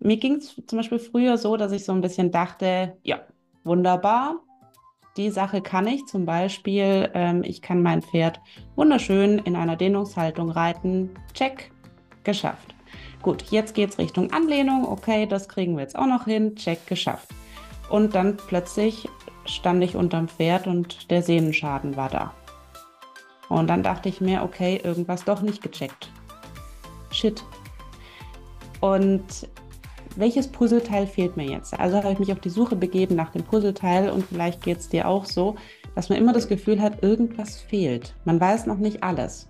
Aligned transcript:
mir 0.00 0.16
ging 0.16 0.36
es 0.36 0.56
zum 0.66 0.78
Beispiel 0.78 0.98
früher 0.98 1.38
so, 1.38 1.56
dass 1.56 1.72
ich 1.72 1.84
so 1.84 1.92
ein 1.92 2.00
bisschen 2.00 2.30
dachte, 2.30 2.96
ja, 3.02 3.20
wunderbar, 3.64 4.40
die 5.16 5.30
Sache 5.30 5.60
kann 5.60 5.86
ich. 5.86 6.06
Zum 6.06 6.24
Beispiel, 6.24 7.10
ähm, 7.14 7.42
ich 7.44 7.62
kann 7.62 7.82
mein 7.82 8.02
Pferd 8.02 8.40
wunderschön 8.76 9.38
in 9.40 9.56
einer 9.56 9.76
Dehnungshaltung 9.76 10.50
reiten. 10.50 11.10
Check, 11.34 11.70
geschafft. 12.24 12.74
Gut, 13.22 13.42
jetzt 13.50 13.74
geht 13.74 13.90
es 13.90 13.98
Richtung 13.98 14.32
Anlehnung. 14.32 14.88
Okay, 14.88 15.26
das 15.26 15.48
kriegen 15.48 15.74
wir 15.74 15.82
jetzt 15.82 15.96
auch 15.96 16.06
noch 16.06 16.24
hin. 16.24 16.56
Check, 16.56 16.86
geschafft. 16.86 17.28
Und 17.90 18.14
dann 18.14 18.36
plötzlich 18.36 19.08
stand 19.44 19.82
ich 19.84 19.96
unterm 19.96 20.28
Pferd 20.28 20.66
und 20.66 21.10
der 21.10 21.22
Sehnenschaden 21.22 21.96
war 21.96 22.08
da. 22.08 22.34
Und 23.48 23.66
dann 23.66 23.82
dachte 23.82 24.08
ich 24.08 24.20
mir, 24.20 24.42
okay, 24.42 24.80
irgendwas 24.82 25.24
doch 25.24 25.42
nicht 25.42 25.60
gecheckt. 25.60 26.10
Shit. 27.10 27.44
Und 28.80 29.48
welches 30.16 30.48
Puzzleteil 30.48 31.06
fehlt 31.06 31.36
mir 31.36 31.46
jetzt? 31.46 31.78
Also 31.78 31.96
habe 31.96 32.12
ich 32.12 32.18
mich 32.18 32.32
auf 32.32 32.40
die 32.40 32.50
Suche 32.50 32.76
begeben 32.76 33.14
nach 33.14 33.30
dem 33.30 33.44
Puzzleteil 33.44 34.10
und 34.10 34.24
vielleicht 34.24 34.62
geht 34.62 34.78
es 34.78 34.88
dir 34.88 35.08
auch 35.08 35.24
so, 35.24 35.56
dass 35.94 36.08
man 36.08 36.18
immer 36.18 36.32
das 36.32 36.48
Gefühl 36.48 36.80
hat, 36.80 37.02
irgendwas 37.02 37.60
fehlt. 37.60 38.14
Man 38.24 38.40
weiß 38.40 38.66
noch 38.66 38.78
nicht 38.78 39.02
alles. 39.02 39.48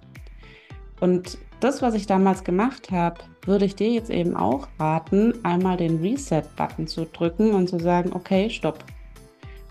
Und 1.00 1.38
das, 1.60 1.82
was 1.82 1.94
ich 1.94 2.06
damals 2.06 2.44
gemacht 2.44 2.90
habe, 2.90 3.20
würde 3.44 3.64
ich 3.64 3.74
dir 3.74 3.90
jetzt 3.90 4.10
eben 4.10 4.36
auch 4.36 4.68
raten, 4.78 5.34
einmal 5.44 5.76
den 5.76 6.00
Reset-Button 6.00 6.86
zu 6.86 7.06
drücken 7.06 7.54
und 7.54 7.68
zu 7.68 7.78
sagen, 7.78 8.12
okay, 8.14 8.50
stopp. 8.50 8.84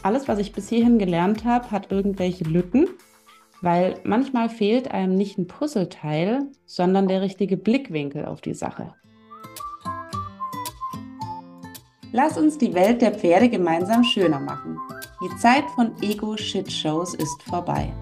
Alles, 0.01 0.27
was 0.27 0.39
ich 0.39 0.53
bis 0.53 0.69
hierhin 0.69 0.97
gelernt 0.97 1.45
habe, 1.45 1.71
hat 1.71 1.91
irgendwelche 1.91 2.45
Lücken, 2.45 2.87
weil 3.61 3.95
manchmal 4.03 4.49
fehlt 4.49 4.91
einem 4.91 5.15
nicht 5.15 5.37
ein 5.37 5.47
Puzzleteil, 5.47 6.43
sondern 6.65 7.07
der 7.07 7.21
richtige 7.21 7.57
Blickwinkel 7.57 8.25
auf 8.25 8.41
die 8.41 8.53
Sache. 8.53 8.93
Lass 12.11 12.37
uns 12.37 12.57
die 12.57 12.73
Welt 12.73 13.03
der 13.03 13.11
Pferde 13.11 13.49
gemeinsam 13.49 14.03
schöner 14.03 14.39
machen. 14.39 14.79
Die 15.21 15.37
Zeit 15.37 15.65
von 15.75 15.91
Ego-Shit-Shows 16.01 17.13
ist 17.13 17.43
vorbei. 17.43 17.93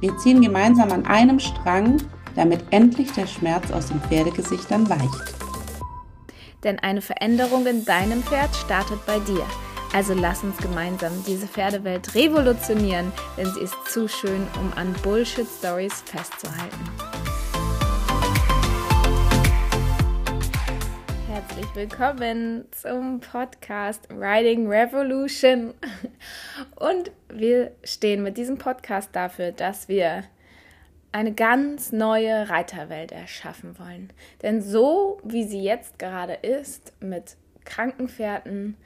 Wir 0.00 0.16
ziehen 0.16 0.40
gemeinsam 0.40 0.90
an 0.92 1.04
einem 1.04 1.38
Strang, 1.38 1.98
damit 2.36 2.64
endlich 2.70 3.12
der 3.12 3.26
Schmerz 3.26 3.70
aus 3.70 3.88
den 3.88 4.00
Pferdegesichtern 4.00 4.88
weicht. 4.88 5.34
Denn 6.64 6.78
eine 6.78 7.02
Veränderung 7.02 7.66
in 7.66 7.84
deinem 7.84 8.22
Pferd 8.22 8.54
startet 8.56 9.04
bei 9.04 9.18
dir. 9.18 9.44
Also 9.92 10.14
lass 10.14 10.42
uns 10.42 10.56
gemeinsam 10.56 11.12
diese 11.26 11.46
Pferdewelt 11.46 12.14
revolutionieren, 12.14 13.12
denn 13.36 13.46
sie 13.52 13.60
ist 13.60 13.76
zu 13.86 14.08
schön, 14.08 14.46
um 14.58 14.72
an 14.76 14.94
Bullshit-Stories 15.02 16.02
festzuhalten. 16.06 17.19
Herzlich 21.40 21.74
willkommen 21.74 22.66
zum 22.70 23.20
Podcast 23.20 24.06
Riding 24.10 24.68
Revolution. 24.68 25.72
Und 26.76 27.10
wir 27.32 27.70
stehen 27.82 28.22
mit 28.22 28.36
diesem 28.36 28.58
Podcast 28.58 29.08
dafür, 29.16 29.50
dass 29.50 29.88
wir 29.88 30.24
eine 31.12 31.32
ganz 31.32 31.92
neue 31.92 32.50
Reiterwelt 32.50 33.10
erschaffen 33.10 33.78
wollen. 33.78 34.12
Denn 34.42 34.60
so 34.60 35.18
wie 35.24 35.44
sie 35.44 35.62
jetzt 35.62 35.98
gerade 35.98 36.34
ist, 36.34 36.92
mit 37.00 37.38
Krankenpferden, 37.64 38.76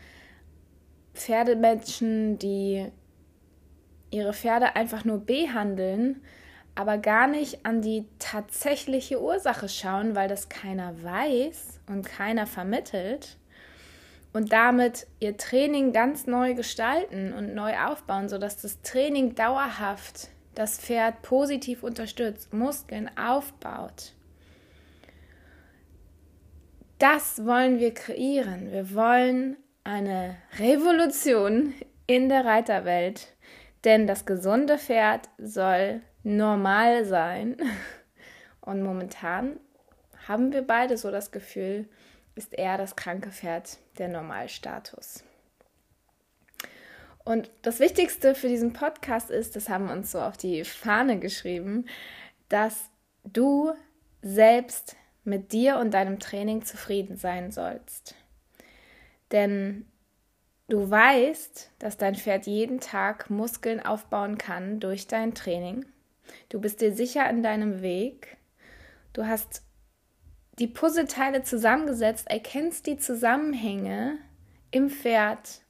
Pferdemenschen, 1.13 2.39
die 2.39 2.87
ihre 4.13 4.33
Pferde 4.33 4.77
einfach 4.77 5.05
nur 5.05 5.19
behandeln, 5.19 6.23
aber 6.75 6.99
gar 6.99 7.27
nicht 7.27 7.65
an 7.65 7.83
die 7.83 8.07
tatsächliche 8.19 9.21
Ursache 9.23 9.69
schauen, 9.69 10.15
weil 10.15 10.29
das 10.29 10.49
keiner 10.49 11.03
weiß 11.03 11.81
und 11.87 12.05
keiner 12.05 12.47
vermittelt 12.47 13.37
und 14.33 14.53
damit 14.53 15.07
ihr 15.21 15.37
Training 15.37 15.93
ganz 15.93 16.27
neu 16.27 16.55
gestalten 16.55 17.33
und 17.33 17.55
neu 17.55 17.79
aufbauen, 17.79 18.29
sodass 18.29 18.61
das 18.61 18.83
Training 18.83 19.37
dauerhaft 19.37 20.29
das 20.57 20.79
Pferd 20.79 21.23
positiv 21.23 21.83
unterstützt, 21.83 22.53
Muskeln 22.53 23.11
aufbaut. 23.17 24.13
Das 26.99 27.45
wollen 27.45 27.79
wir 27.79 27.95
kreieren. 27.95 28.73
Wir 28.73 28.95
wollen 28.95 29.57
eine 29.85 30.37
Revolution 30.59 31.75
in 32.07 32.29
der 32.29 32.45
Reiterwelt, 32.45 33.29
denn 33.85 34.07
das 34.07 34.27
gesunde 34.27 34.79
Pferd 34.79 35.29
soll 35.39 36.01
normal 36.25 37.05
sein. 37.05 37.57
Und 38.61 38.83
momentan 38.83 39.61
haben 40.27 40.53
wir 40.53 40.63
beide 40.63 40.97
so 40.97 41.11
das 41.11 41.31
Gefühl, 41.31 41.89
ist 42.35 42.55
eher 42.55 42.79
das 42.79 42.97
kranke 42.97 43.31
Pferd 43.31 43.79
der 43.99 44.09
Normalstatus. 44.09 45.23
Und 47.25 47.51
das 47.63 47.81
Wichtigste 47.81 48.35
für 48.35 48.49
diesen 48.49 48.73
Podcast 48.73 49.31
ist, 49.31 49.57
das 49.57 49.69
haben 49.69 49.87
wir 49.87 49.95
uns 49.95 50.13
so 50.13 50.21
auf 50.21 50.37
die 50.37 50.65
Fahne 50.65 51.19
geschrieben, 51.19 51.87
dass 52.49 52.91
du 53.25 53.73
selbst 54.21 54.97
mit 55.25 55.53
dir 55.53 55.79
und 55.79 55.93
deinem 55.93 56.19
Training 56.19 56.65
zufrieden 56.65 57.17
sein 57.17 57.51
sollst. 57.51 58.15
Denn 59.33 59.87
du 60.69 60.91
weißt, 60.91 61.71
dass 61.79 61.97
dein 61.97 62.15
Pferd 62.15 62.47
jeden 62.47 62.81
Tag 62.81 63.31
Muskeln 63.31 63.85
aufbauen 63.85 64.37
kann 64.37 64.81
durch 64.81 65.07
dein 65.07 65.35
Training. 65.35 65.87
Du 66.49 66.61
bist 66.61 66.81
dir 66.81 66.95
sicher 66.95 67.29
in 67.29 67.43
deinem 67.43 67.83
Weg. 67.83 68.37
Du 69.13 69.27
hast 69.27 69.63
die 70.59 70.69
Puzzleteile 70.69 71.43
zusammengesetzt, 71.43 72.31
erkennst 72.31 72.87
die 72.87 72.97
Zusammenhänge 72.97 74.19
im 74.71 74.91
Pferd 74.91 75.65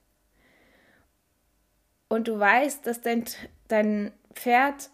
und 2.07 2.27
du 2.27 2.39
weißt, 2.39 2.85
dass 2.85 3.01
dein, 3.01 3.25
dein 3.67 4.11
Pferd 4.33 4.89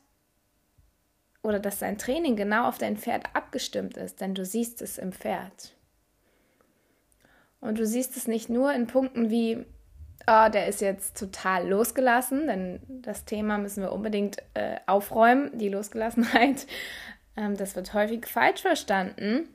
oder 1.43 1.59
dass 1.59 1.79
dein 1.79 1.97
Training 1.97 2.35
genau 2.35 2.67
auf 2.67 2.77
dein 2.77 2.97
Pferd 2.97 3.35
abgestimmt 3.35 3.97
ist, 3.97 4.21
denn 4.21 4.33
du 4.33 4.45
siehst 4.45 4.81
es 4.81 4.97
im 4.97 5.11
Pferd. 5.11 5.75
Und 7.59 7.77
du 7.77 7.85
siehst 7.85 8.17
es 8.17 8.27
nicht 8.27 8.49
nur 8.49 8.73
in 8.73 8.87
Punkten 8.87 9.29
wie, 9.29 9.65
oh, 10.27 10.49
der 10.49 10.67
ist 10.67 10.81
jetzt 10.81 11.17
total 11.17 11.67
losgelassen, 11.67 12.47
denn 12.47 12.79
das 12.87 13.25
Thema 13.25 13.57
müssen 13.57 13.83
wir 13.83 13.91
unbedingt 13.91 14.37
äh, 14.53 14.77
aufräumen, 14.87 15.57
die 15.57 15.69
Losgelassenheit. 15.69 16.67
Ähm, 17.37 17.55
das 17.55 17.77
wird 17.77 17.93
häufig 17.93 18.25
falsch 18.25 18.61
verstanden. 18.61 19.47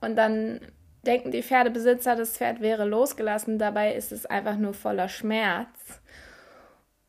Und 0.00 0.14
dann 0.14 0.60
denken 1.04 1.32
die 1.32 1.42
Pferdebesitzer, 1.42 2.14
das 2.14 2.36
Pferd 2.36 2.60
wäre 2.60 2.84
losgelassen, 2.84 3.58
dabei 3.58 3.92
ist 3.92 4.12
es 4.12 4.24
einfach 4.24 4.56
nur 4.56 4.72
voller 4.72 5.08
Schmerz. 5.08 6.00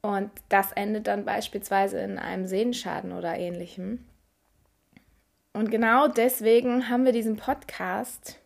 Und 0.02 0.32
das 0.50 0.72
endet 0.72 1.06
dann 1.06 1.26
beispielsweise 1.26 2.00
in 2.00 2.18
einem 2.18 2.48
Sehenschaden 2.48 3.12
oder 3.12 3.38
ähnlichem. 3.38 4.06
Und 5.54 5.72
genau 5.72 6.08
deswegen 6.08 6.90
haben 6.90 7.06
wir 7.06 7.12
diesen 7.12 7.38
Podcast, 7.38 8.40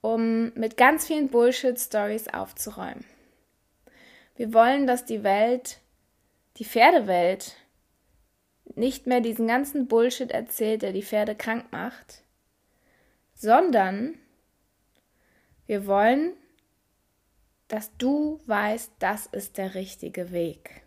um 0.00 0.52
mit 0.54 0.76
ganz 0.76 1.06
vielen 1.06 1.28
Bullshit-Stories 1.28 2.28
aufzuräumen. 2.28 3.04
Wir 4.36 4.52
wollen, 4.52 4.86
dass 4.86 5.04
die 5.04 5.22
Welt, 5.22 5.78
die 6.56 6.64
Pferdewelt, 6.64 7.56
nicht 8.74 9.06
mehr 9.06 9.20
diesen 9.20 9.46
ganzen 9.46 9.86
Bullshit 9.86 10.30
erzählt, 10.30 10.82
der 10.82 10.92
die 10.92 11.02
Pferde 11.02 11.34
krank 11.34 11.66
macht, 11.70 12.22
sondern 13.34 14.18
wir 15.66 15.86
wollen, 15.86 16.32
dass 17.68 17.96
du 17.96 18.40
weißt, 18.46 18.92
das 18.98 19.26
ist 19.26 19.58
der 19.58 19.74
richtige 19.74 20.32
Weg. 20.32 20.82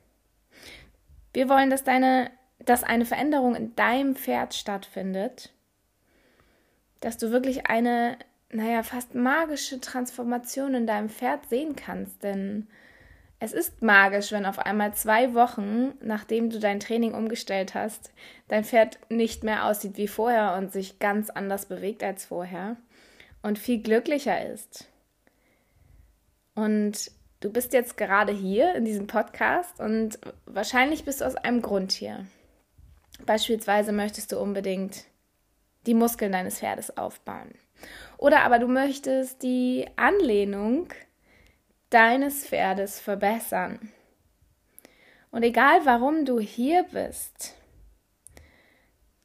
Wir 1.33 1.49
wollen, 1.49 1.69
dass 1.69 1.83
deine, 1.83 2.31
dass 2.59 2.83
eine 2.83 3.05
Veränderung 3.05 3.55
in 3.55 3.75
deinem 3.75 4.15
Pferd 4.15 4.53
stattfindet, 4.53 5.53
dass 6.99 7.17
du 7.17 7.31
wirklich 7.31 7.67
eine, 7.67 8.17
naja, 8.51 8.83
fast 8.83 9.15
magische 9.15 9.79
Transformation 9.79 10.73
in 10.73 10.87
deinem 10.87 11.09
Pferd 11.09 11.47
sehen 11.49 11.75
kannst, 11.75 12.23
denn 12.23 12.67
es 13.39 13.53
ist 13.53 13.81
magisch, 13.81 14.31
wenn 14.31 14.45
auf 14.45 14.59
einmal 14.59 14.93
zwei 14.95 15.33
Wochen, 15.35 15.93
nachdem 16.01 16.49
du 16.49 16.59
dein 16.59 16.79
Training 16.79 17.13
umgestellt 17.13 17.75
hast, 17.75 18.11
dein 18.47 18.63
Pferd 18.63 18.97
nicht 19.09 19.43
mehr 19.43 19.65
aussieht 19.65 19.97
wie 19.97 20.07
vorher 20.07 20.55
und 20.55 20.71
sich 20.71 20.99
ganz 20.99 21.29
anders 21.29 21.67
bewegt 21.67 22.03
als 22.03 22.25
vorher 22.25 22.77
und 23.43 23.59
viel 23.59 23.81
glücklicher 23.81 24.43
ist. 24.51 24.89
Und 26.55 27.11
du 27.39 27.51
bist 27.51 27.73
jetzt 27.73 27.97
gerade 27.97 28.31
hier 28.31 28.73
in 28.73 28.85
diesem 28.85 29.05
Podcast 29.05 29.79
und 29.79 30.17
wahrscheinlich 30.47 31.05
bist 31.05 31.21
du 31.21 31.25
aus 31.25 31.35
einem 31.35 31.61
Grund 31.61 31.91
hier. 31.91 32.25
Beispielsweise 33.25 33.91
möchtest 33.91 34.31
du 34.31 34.39
unbedingt 34.39 35.05
die 35.85 35.93
Muskeln 35.93 36.31
deines 36.31 36.59
Pferdes 36.59 36.97
aufbauen. 36.97 37.53
Oder 38.17 38.41
aber 38.41 38.57
du 38.57 38.67
möchtest 38.67 39.43
die 39.43 39.85
Anlehnung 39.95 40.89
deines 41.89 42.45
Pferdes 42.45 42.99
verbessern. 42.99 43.91
Und 45.31 45.43
egal 45.43 45.85
warum 45.85 46.25
du 46.25 46.39
hier 46.39 46.83
bist, 46.91 47.55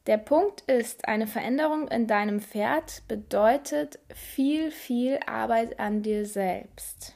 Der 0.09 0.19
Punkt 0.19 0.63
ist, 0.63 1.07
eine 1.07 1.29
Veränderung 1.29 1.87
in 1.87 2.09
deinem 2.09 2.41
Pferd 2.41 3.03
bedeutet 3.07 4.01
viel, 4.13 4.73
viel 4.73 5.21
Arbeit 5.27 5.79
an 5.79 6.03
dir 6.03 6.27
selbst. 6.27 7.15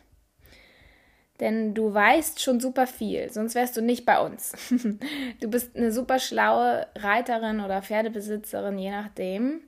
Denn 1.40 1.74
du 1.74 1.92
weißt 1.92 2.40
schon 2.40 2.60
super 2.60 2.86
viel, 2.86 3.30
sonst 3.30 3.56
wärst 3.56 3.76
du 3.76 3.82
nicht 3.82 4.06
bei 4.06 4.20
uns. 4.20 4.52
Du 5.40 5.50
bist 5.50 5.76
eine 5.76 5.92
super 5.92 6.18
schlaue 6.18 6.86
Reiterin 6.96 7.60
oder 7.60 7.82
Pferdebesitzerin, 7.82 8.78
je 8.78 8.90
nachdem. 8.90 9.62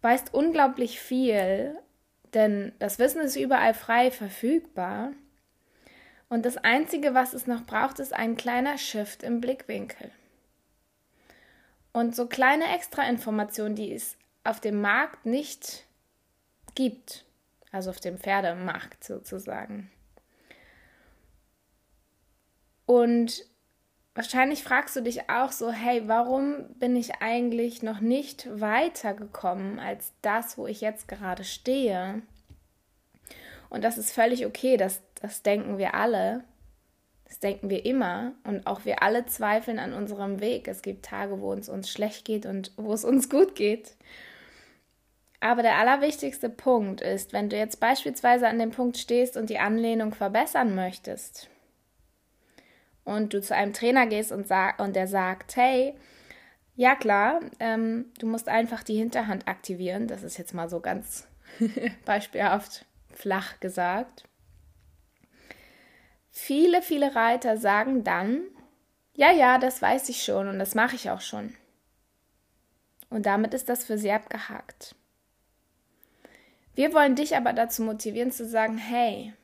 Weißt 0.00 0.32
unglaublich 0.34 0.98
viel, 0.98 1.78
denn 2.34 2.72
das 2.78 2.98
Wissen 2.98 3.20
ist 3.20 3.36
überall 3.36 3.74
frei 3.74 4.10
verfügbar. 4.10 5.12
Und 6.32 6.46
das 6.46 6.56
Einzige, 6.56 7.12
was 7.12 7.34
es 7.34 7.46
noch 7.46 7.66
braucht, 7.66 7.98
ist 7.98 8.14
ein 8.14 8.38
kleiner 8.38 8.78
Shift 8.78 9.22
im 9.22 9.42
Blickwinkel. 9.42 10.10
Und 11.92 12.16
so 12.16 12.26
kleine 12.26 12.74
Extrainformationen, 12.74 13.76
die 13.76 13.92
es 13.92 14.16
auf 14.42 14.58
dem 14.58 14.80
Markt 14.80 15.26
nicht 15.26 15.84
gibt, 16.74 17.26
also 17.70 17.90
auf 17.90 18.00
dem 18.00 18.16
Pferdemarkt 18.16 19.04
sozusagen. 19.04 19.90
Und 22.86 23.44
wahrscheinlich 24.14 24.64
fragst 24.64 24.96
du 24.96 25.02
dich 25.02 25.28
auch 25.28 25.52
so, 25.52 25.70
hey, 25.70 26.08
warum 26.08 26.64
bin 26.78 26.96
ich 26.96 27.16
eigentlich 27.16 27.82
noch 27.82 28.00
nicht 28.00 28.48
weitergekommen 28.58 29.78
als 29.78 30.14
das, 30.22 30.56
wo 30.56 30.66
ich 30.66 30.80
jetzt 30.80 31.08
gerade 31.08 31.44
stehe? 31.44 32.22
Und 33.68 33.84
das 33.84 33.98
ist 33.98 34.12
völlig 34.12 34.46
okay, 34.46 34.78
das, 34.78 35.02
das 35.22 35.42
denken 35.42 35.78
wir 35.78 35.94
alle. 35.94 36.42
Das 37.24 37.38
denken 37.38 37.70
wir 37.70 37.86
immer 37.86 38.32
und 38.44 38.66
auch 38.66 38.84
wir 38.84 39.02
alle 39.02 39.24
zweifeln 39.24 39.78
an 39.78 39.94
unserem 39.94 40.40
Weg. 40.40 40.68
Es 40.68 40.82
gibt 40.82 41.06
Tage, 41.06 41.40
wo 41.40 41.54
es 41.54 41.70
uns 41.70 41.88
schlecht 41.88 42.26
geht 42.26 42.44
und 42.44 42.72
wo 42.76 42.92
es 42.92 43.04
uns 43.04 43.30
gut 43.30 43.54
geht. 43.54 43.96
Aber 45.40 45.62
der 45.62 45.78
allerwichtigste 45.78 46.50
Punkt 46.50 47.00
ist, 47.00 47.32
wenn 47.32 47.48
du 47.48 47.56
jetzt 47.56 47.80
beispielsweise 47.80 48.48
an 48.48 48.58
dem 48.58 48.70
Punkt 48.70 48.98
stehst 48.98 49.36
und 49.36 49.48
die 49.48 49.58
Anlehnung 49.58 50.12
verbessern 50.12 50.74
möchtest 50.74 51.48
und 53.04 53.32
du 53.32 53.40
zu 53.40 53.54
einem 53.54 53.72
Trainer 53.72 54.06
gehst 54.06 54.30
und, 54.30 54.46
sag, 54.46 54.78
und 54.78 54.94
der 54.94 55.06
sagt, 55.06 55.56
hey, 55.56 55.94
ja 56.74 56.96
klar, 56.96 57.40
ähm, 57.60 58.12
du 58.18 58.26
musst 58.26 58.48
einfach 58.48 58.82
die 58.82 58.96
Hinterhand 58.96 59.48
aktivieren. 59.48 60.06
Das 60.06 60.22
ist 60.22 60.36
jetzt 60.36 60.52
mal 60.52 60.68
so 60.68 60.80
ganz 60.80 61.26
beispielhaft 62.04 62.84
flach 63.14 63.58
gesagt. 63.60 64.24
Viele, 66.34 66.80
viele 66.80 67.14
Reiter 67.14 67.58
sagen 67.58 68.04
dann, 68.04 68.40
ja, 69.14 69.30
ja, 69.30 69.58
das 69.58 69.82
weiß 69.82 70.08
ich 70.08 70.24
schon 70.24 70.48
und 70.48 70.58
das 70.58 70.74
mache 70.74 70.96
ich 70.96 71.10
auch 71.10 71.20
schon. 71.20 71.54
Und 73.10 73.26
damit 73.26 73.52
ist 73.52 73.68
das 73.68 73.84
für 73.84 73.98
sie 73.98 74.10
abgehakt. 74.10 74.94
Wir 76.74 76.94
wollen 76.94 77.14
dich 77.14 77.36
aber 77.36 77.52
dazu 77.52 77.82
motivieren 77.82 78.32
zu 78.32 78.46
sagen, 78.48 78.78
hey, 78.78 79.34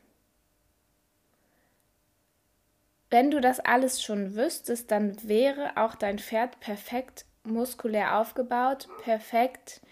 wenn 3.11 3.31
du 3.31 3.43
das 3.43 3.61
alles 3.61 4.03
schon 4.03 4.35
wüsstest, 4.35 4.91
dann 4.91 5.29
wäre 5.29 5.77
auch 5.77 5.95
dein 5.95 6.19
Pferd 6.19 6.59
perfekt 6.61 7.27
muskulär 7.45 8.19
aufgebaut, 8.19 8.89
perfekt 9.03 9.83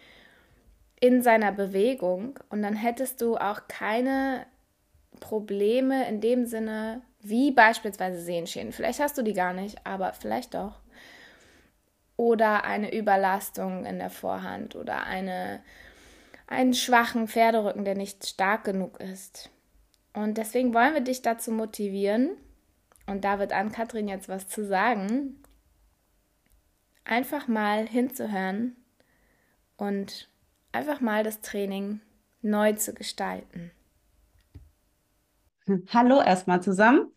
in 0.98 1.20
seiner 1.22 1.52
Bewegung 1.52 2.38
und 2.48 2.62
dann 2.62 2.74
hättest 2.74 3.20
du 3.20 3.36
auch 3.36 3.68
keine 3.68 4.46
Probleme 5.20 6.08
in 6.08 6.20
dem 6.20 6.46
Sinne, 6.46 7.02
wie 7.20 7.50
beispielsweise 7.50 8.20
Sehenschäden. 8.20 8.72
Vielleicht 8.72 9.00
hast 9.00 9.18
du 9.18 9.22
die 9.22 9.32
gar 9.32 9.52
nicht, 9.52 9.84
aber 9.86 10.12
vielleicht 10.12 10.54
doch. 10.54 10.80
Oder 12.16 12.64
eine 12.64 12.94
Überlastung 12.94 13.84
in 13.84 13.98
der 13.98 14.10
Vorhand 14.10 14.76
oder 14.76 15.04
eine, 15.04 15.62
einen 16.46 16.72
schwachen 16.72 17.28
Pferderücken, 17.28 17.84
der 17.84 17.94
nicht 17.94 18.26
stark 18.26 18.64
genug 18.64 19.00
ist. 19.00 19.50
Und 20.14 20.38
deswegen 20.38 20.72
wollen 20.72 20.94
wir 20.94 21.02
dich 21.02 21.20
dazu 21.20 21.52
motivieren, 21.52 22.30
und 23.06 23.24
da 23.24 23.38
wird 23.38 23.52
an 23.52 23.72
Katrin 23.72 24.08
jetzt 24.08 24.28
was 24.28 24.48
zu 24.48 24.66
sagen, 24.66 25.36
einfach 27.04 27.46
mal 27.46 27.86
hinzuhören 27.86 28.76
und 29.76 30.28
einfach 30.72 31.00
mal 31.00 31.22
das 31.22 31.40
Training 31.40 32.00
neu 32.42 32.72
zu 32.72 32.92
gestalten. 32.94 33.70
Hallo 35.92 36.20
erstmal 36.22 36.62
zusammen. 36.62 37.12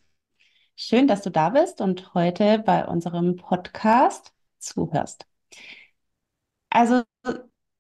Schön, 0.76 1.08
dass 1.08 1.22
du 1.24 1.32
da 1.32 1.50
bist 1.50 1.82
und 1.82 2.14
heute 2.16 2.60
bei 2.60 2.88
unserem 2.88 3.36
Podcast 3.38 4.34
zuhörst. 4.60 5.28
Also, 6.70 7.04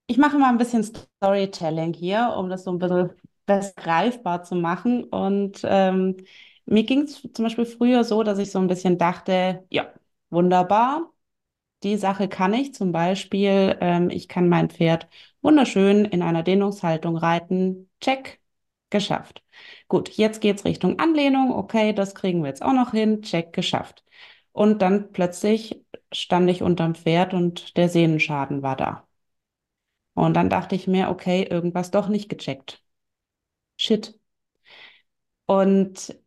ich 0.07 0.18
mache 0.18 0.38
mal 0.39 0.50
ein 0.50 0.57
bisschen 0.57 0.83
Storytelling 0.83 1.94
hier, 1.94 2.36
um 2.38 2.50
das 2.50 2.63
so 2.63 2.71
ein 2.71 2.80
bisschen 2.80 3.12
besser 3.45 3.74
greifbar 3.75 4.44
zu 4.44 4.56
machen. 4.56 5.04
Und 5.06 5.62
ähm, 5.63 6.18
mir 6.66 6.83
ging 6.83 7.04
es 7.04 7.21
zum 7.33 7.45
Beispiel 7.45 7.66
früher 7.66 8.04
so, 8.04 8.24
dass 8.24 8.39
ich 8.39 8.51
so 8.51 8.60
ein 8.60 8.68
bisschen 8.68 8.98
dachte, 8.98 9.66
ja, 9.69 9.94
wunderbar, 10.30 11.12
die 11.83 11.98
Sache 11.98 12.30
kann 12.30 12.54
ich. 12.54 12.74
Zum 12.75 12.92
Beispiel, 12.94 13.77
ähm, 13.81 14.10
ich 14.10 14.27
kann 14.30 14.50
mein 14.50 14.69
Pferd 14.69 15.10
wunderschön 15.42 16.06
in 16.06 16.21
einer 16.24 16.44
Dehnungshaltung 16.44 17.18
reiten. 17.18 17.89
Check, 18.01 18.42
geschafft. 18.90 19.44
Gut, 19.88 20.10
jetzt 20.10 20.42
geht's 20.42 20.66
Richtung 20.66 21.00
Anlehnung. 21.00 21.52
Okay, 21.54 21.94
das 21.94 22.16
kriegen 22.16 22.42
wir 22.42 22.50
jetzt 22.50 22.62
auch 22.64 22.74
noch 22.74 22.92
hin. 22.92 23.22
Check, 23.22 23.54
geschafft. 23.54 24.04
Und 24.52 24.82
dann 24.82 25.12
plötzlich 25.12 25.84
stand 26.12 26.50
ich 26.50 26.64
unterm 26.64 26.96
Pferd 26.96 27.34
und 27.34 27.78
der 27.78 27.90
Sehnenschaden 27.90 28.62
war 28.64 28.76
da. 28.76 29.08
Und 30.14 30.36
dann 30.36 30.50
dachte 30.52 30.76
ich 30.76 30.86
mir, 30.88 31.10
okay, 31.10 31.44
irgendwas 31.50 31.90
doch 31.92 32.08
nicht 32.10 32.30
gecheckt. 32.30 32.84
Shit. 33.78 34.20
Und 35.48 36.18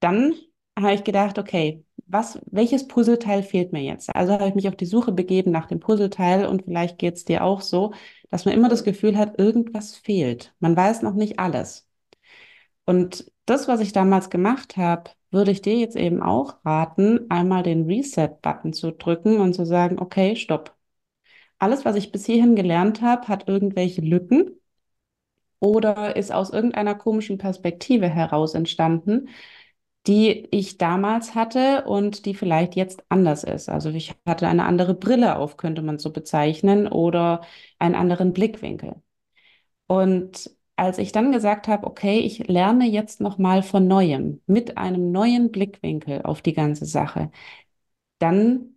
dann 0.00 0.34
habe 0.78 0.94
ich 0.94 1.04
gedacht, 1.04 1.38
okay, 1.38 1.83
was, 2.06 2.38
welches 2.50 2.88
Puzzleteil 2.88 3.42
fehlt 3.42 3.72
mir 3.72 3.82
jetzt? 3.82 4.14
Also 4.14 4.32
habe 4.32 4.48
ich 4.48 4.54
mich 4.54 4.68
auf 4.68 4.76
die 4.76 4.86
Suche 4.86 5.12
begeben 5.12 5.50
nach 5.50 5.66
dem 5.66 5.80
Puzzleteil 5.80 6.46
und 6.46 6.64
vielleicht 6.64 6.98
geht 6.98 7.14
es 7.14 7.24
dir 7.24 7.44
auch 7.44 7.60
so, 7.60 7.92
dass 8.30 8.44
man 8.44 8.54
immer 8.54 8.68
das 8.68 8.84
Gefühl 8.84 9.16
hat, 9.16 9.38
irgendwas 9.38 9.96
fehlt. 9.96 10.54
Man 10.60 10.76
weiß 10.76 11.02
noch 11.02 11.14
nicht 11.14 11.38
alles. 11.38 11.88
Und 12.84 13.30
das, 13.46 13.68
was 13.68 13.80
ich 13.80 13.92
damals 13.92 14.30
gemacht 14.30 14.76
habe, 14.76 15.10
würde 15.30 15.50
ich 15.50 15.62
dir 15.62 15.76
jetzt 15.76 15.96
eben 15.96 16.22
auch 16.22 16.64
raten, 16.64 17.30
einmal 17.30 17.62
den 17.62 17.86
Reset-Button 17.86 18.72
zu 18.72 18.92
drücken 18.92 19.40
und 19.40 19.54
zu 19.54 19.66
sagen, 19.66 19.98
okay, 19.98 20.36
stopp. 20.36 20.76
Alles, 21.58 21.84
was 21.84 21.96
ich 21.96 22.12
bis 22.12 22.26
hierhin 22.26 22.56
gelernt 22.56 23.02
habe, 23.02 23.28
hat 23.28 23.48
irgendwelche 23.48 24.02
Lücken 24.02 24.60
oder 25.60 26.16
ist 26.16 26.32
aus 26.32 26.50
irgendeiner 26.50 26.94
komischen 26.94 27.38
Perspektive 27.38 28.08
heraus 28.08 28.54
entstanden, 28.54 29.28
die 30.06 30.48
ich 30.50 30.78
damals 30.78 31.34
hatte 31.34 31.84
und 31.86 32.26
die 32.26 32.34
vielleicht 32.34 32.74
jetzt 32.76 33.04
anders 33.08 33.44
ist. 33.44 33.68
Also 33.68 33.90
ich 33.90 34.14
hatte 34.26 34.46
eine 34.48 34.64
andere 34.64 34.94
Brille 34.94 35.36
auf, 35.36 35.56
könnte 35.56 35.82
man 35.82 35.98
so 35.98 36.12
bezeichnen, 36.12 36.88
oder 36.88 37.40
einen 37.78 37.94
anderen 37.94 38.32
Blickwinkel. 38.32 38.96
Und 39.86 40.50
als 40.76 40.98
ich 40.98 41.12
dann 41.12 41.32
gesagt 41.32 41.68
habe, 41.68 41.86
okay, 41.86 42.18
ich 42.20 42.48
lerne 42.48 42.86
jetzt 42.86 43.20
noch 43.20 43.38
mal 43.38 43.62
von 43.62 43.86
neuem, 43.86 44.42
mit 44.46 44.76
einem 44.78 45.12
neuen 45.12 45.50
Blickwinkel 45.52 46.22
auf 46.22 46.42
die 46.42 46.52
ganze 46.54 46.86
Sache, 46.86 47.30
dann 48.18 48.76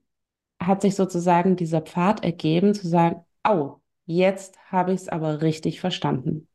hat 0.61 0.81
sich 0.81 0.95
sozusagen 0.95 1.55
dieser 1.55 1.81
Pfad 1.81 2.23
ergeben, 2.23 2.73
zu 2.75 2.87
sagen, 2.87 3.25
au, 3.43 3.81
jetzt 4.05 4.57
habe 4.71 4.93
ich 4.93 5.01
es 5.01 5.09
aber 5.09 5.41
richtig 5.41 5.79
verstanden. 5.81 6.47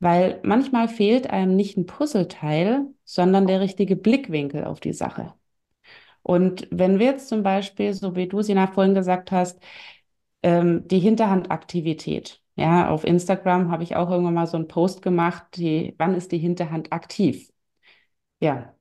Weil 0.00 0.40
manchmal 0.44 0.88
fehlt 0.88 1.30
einem 1.30 1.56
nicht 1.56 1.76
ein 1.76 1.86
Puzzleteil, 1.86 2.86
sondern 3.04 3.46
der 3.46 3.60
richtige 3.60 3.96
Blickwinkel 3.96 4.64
auf 4.64 4.80
die 4.80 4.92
Sache. 4.92 5.34
Und 6.22 6.68
wenn 6.70 6.98
wir 6.98 7.06
jetzt 7.06 7.28
zum 7.28 7.42
Beispiel, 7.42 7.94
so 7.94 8.16
wie 8.16 8.28
du, 8.28 8.42
Sina, 8.42 8.66
vorhin 8.66 8.94
gesagt 8.94 9.32
hast, 9.32 9.60
ähm, 10.42 10.86
die 10.88 10.98
Hinterhandaktivität, 11.00 12.42
ja, 12.56 12.88
auf 12.90 13.04
Instagram 13.04 13.70
habe 13.70 13.82
ich 13.84 13.96
auch 13.96 14.10
irgendwann 14.10 14.34
mal 14.34 14.46
so 14.46 14.56
einen 14.56 14.68
Post 14.68 15.02
gemacht, 15.02 15.44
die, 15.56 15.94
wann 15.98 16.14
ist 16.14 16.32
die 16.32 16.38
Hinterhand 16.38 16.92
aktiv? 16.92 17.50
Ja. 18.40 18.74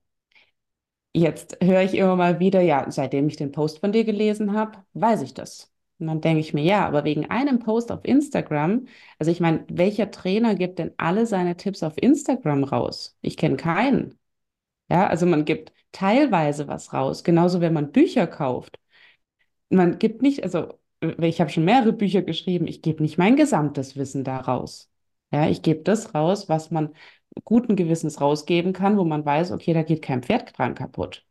Jetzt 1.13 1.57
höre 1.63 1.81
ich 1.81 1.93
immer 1.95 2.15
mal 2.15 2.39
wieder, 2.39 2.61
ja, 2.61 2.91
seitdem 2.91 3.27
ich 3.27 3.37
den 3.37 3.51
Post 3.51 3.79
von 3.79 3.91
dir 3.91 4.03
gelesen 4.05 4.53
habe, 4.53 4.83
weiß 4.93 5.21
ich 5.23 5.33
das. 5.33 5.71
Und 5.99 6.07
dann 6.07 6.21
denke 6.21 6.41
ich 6.41 6.53
mir, 6.53 6.63
ja, 6.63 6.85
aber 6.87 7.05
wegen 7.05 7.29
einem 7.29 7.59
Post 7.59 7.91
auf 7.91 8.01
Instagram, 8.03 8.87
also 9.17 9.31
ich 9.31 9.39
meine, 9.39 9.65
welcher 9.69 10.11
Trainer 10.11 10.55
gibt 10.55 10.79
denn 10.79 10.93
alle 10.97 11.25
seine 11.25 11.55
Tipps 11.55 11.83
auf 11.83 11.93
Instagram 11.97 12.65
raus? 12.65 13.17
Ich 13.21 13.37
kenne 13.37 13.55
keinen. 13.57 14.17
Ja, 14.89 15.07
also 15.07 15.25
man 15.25 15.45
gibt 15.45 15.73
teilweise 15.91 16.67
was 16.67 16.93
raus, 16.93 17.23
genauso 17.23 17.61
wenn 17.61 17.73
man 17.73 17.91
Bücher 17.91 18.27
kauft. 18.27 18.79
Man 19.69 19.99
gibt 19.99 20.21
nicht, 20.21 20.43
also 20.43 20.79
ich 21.01 21.41
habe 21.41 21.49
schon 21.49 21.65
mehrere 21.65 21.93
Bücher 21.93 22.21
geschrieben, 22.21 22.67
ich 22.67 22.81
gebe 22.81 23.01
nicht 23.03 23.17
mein 23.17 23.35
gesamtes 23.35 23.95
Wissen 23.95 24.23
da 24.23 24.37
raus. 24.39 24.91
Ja, 25.31 25.47
ich 25.49 25.61
gebe 25.61 25.81
das 25.83 26.13
raus, 26.13 26.49
was 26.49 26.71
man 26.71 26.93
guten 27.43 27.75
Gewissens 27.75 28.21
rausgeben 28.21 28.73
kann, 28.73 28.97
wo 28.97 29.03
man 29.03 29.25
weiß, 29.25 29.51
okay, 29.51 29.73
da 29.73 29.83
geht 29.83 30.01
kein 30.01 30.23
Pferd 30.23 30.57
dran 30.57 30.75
kaputt. 30.75 31.25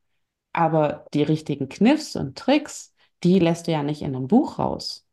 Aber 0.52 1.06
die 1.14 1.22
richtigen 1.22 1.68
Kniffs 1.68 2.16
und 2.16 2.38
Tricks, 2.38 2.93
die 3.24 3.38
lässt 3.38 3.66
du 3.66 3.72
ja 3.72 3.82
nicht 3.82 4.02
in 4.02 4.14
einem 4.14 4.28
Buch 4.28 4.58
raus. 4.58 5.06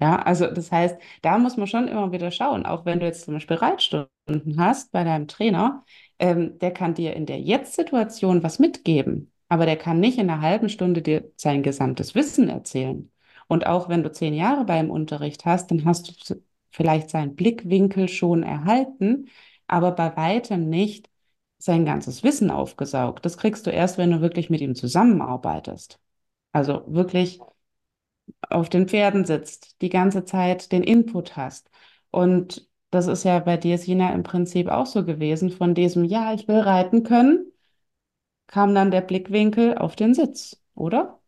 Ja, 0.00 0.16
also 0.22 0.46
das 0.46 0.70
heißt, 0.70 0.96
da 1.22 1.38
muss 1.38 1.56
man 1.56 1.66
schon 1.66 1.88
immer 1.88 2.12
wieder 2.12 2.30
schauen, 2.30 2.66
auch 2.66 2.84
wenn 2.84 3.00
du 3.00 3.06
jetzt 3.06 3.24
zum 3.24 3.34
Beispiel 3.34 3.56
Reitstunden 3.56 4.56
hast 4.58 4.92
bei 4.92 5.02
deinem 5.02 5.26
Trainer, 5.26 5.84
ähm, 6.20 6.58
der 6.60 6.70
kann 6.72 6.94
dir 6.94 7.14
in 7.14 7.26
der 7.26 7.40
Jetzt-Situation 7.40 8.42
was 8.44 8.58
mitgeben, 8.60 9.32
aber 9.48 9.66
der 9.66 9.76
kann 9.76 9.98
nicht 9.98 10.18
in 10.18 10.30
einer 10.30 10.40
halben 10.40 10.68
Stunde 10.68 11.02
dir 11.02 11.30
sein 11.36 11.62
gesamtes 11.64 12.14
Wissen 12.14 12.48
erzählen. 12.48 13.10
Und 13.48 13.66
auch 13.66 13.88
wenn 13.88 14.02
du 14.04 14.12
zehn 14.12 14.34
Jahre 14.34 14.64
beim 14.64 14.90
Unterricht 14.90 15.44
hast, 15.44 15.70
dann 15.70 15.84
hast 15.84 16.30
du 16.30 16.36
vielleicht 16.70 17.10
seinen 17.10 17.34
Blickwinkel 17.34 18.08
schon 18.08 18.42
erhalten, 18.42 19.28
aber 19.66 19.92
bei 19.92 20.16
weitem 20.16 20.68
nicht 20.68 21.08
sein 21.58 21.84
ganzes 21.84 22.22
Wissen 22.22 22.50
aufgesaugt. 22.50 23.24
Das 23.24 23.36
kriegst 23.36 23.66
du 23.66 23.70
erst, 23.70 23.98
wenn 23.98 24.10
du 24.12 24.20
wirklich 24.20 24.48
mit 24.50 24.60
ihm 24.60 24.74
zusammenarbeitest. 24.74 25.98
Also 26.52 26.84
wirklich 26.86 27.40
auf 28.48 28.68
den 28.68 28.88
Pferden 28.88 29.24
sitzt, 29.24 29.80
die 29.82 29.88
ganze 29.90 30.24
Zeit 30.24 30.72
den 30.72 30.82
Input 30.82 31.36
hast. 31.36 31.70
Und 32.10 32.68
das 32.90 33.06
ist 33.06 33.24
ja 33.24 33.38
bei 33.40 33.56
dir, 33.56 33.78
Sina, 33.78 34.12
im 34.14 34.22
Prinzip 34.22 34.68
auch 34.68 34.86
so 34.86 35.04
gewesen. 35.04 35.50
Von 35.50 35.74
diesem, 35.74 36.04
ja, 36.04 36.32
ich 36.34 36.48
will 36.48 36.60
reiten 36.60 37.04
können, 37.04 37.52
kam 38.48 38.74
dann 38.74 38.90
der 38.90 39.00
Blickwinkel 39.02 39.78
auf 39.78 39.96
den 39.96 40.14
Sitz, 40.14 40.60
oder? 40.74 41.20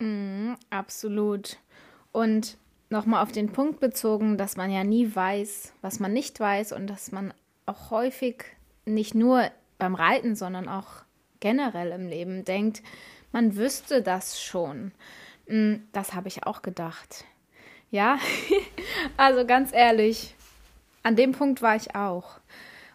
Mm, 0.00 0.54
absolut. 0.70 1.58
Und 2.12 2.58
nochmal 2.90 3.22
auf 3.22 3.32
den 3.32 3.52
Punkt 3.52 3.80
bezogen, 3.80 4.38
dass 4.38 4.56
man 4.56 4.70
ja 4.70 4.84
nie 4.84 5.14
weiß, 5.14 5.72
was 5.82 6.00
man 6.00 6.12
nicht 6.12 6.38
weiß 6.40 6.72
und 6.72 6.86
dass 6.88 7.12
man 7.12 7.34
auch 7.66 7.90
häufig 7.90 8.44
nicht 8.84 9.14
nur 9.14 9.50
beim 9.78 9.94
Reiten, 9.94 10.36
sondern 10.36 10.68
auch 10.68 10.88
generell 11.40 11.90
im 11.92 12.06
Leben 12.08 12.44
denkt, 12.44 12.82
man 13.32 13.56
wüsste 13.56 14.02
das 14.02 14.40
schon. 14.40 14.92
Mm, 15.46 15.76
das 15.92 16.14
habe 16.14 16.28
ich 16.28 16.46
auch 16.46 16.62
gedacht. 16.62 17.24
Ja, 17.90 18.18
also 19.16 19.46
ganz 19.46 19.72
ehrlich, 19.72 20.34
an 21.02 21.16
dem 21.16 21.32
Punkt 21.32 21.62
war 21.62 21.76
ich 21.76 21.94
auch. 21.94 22.40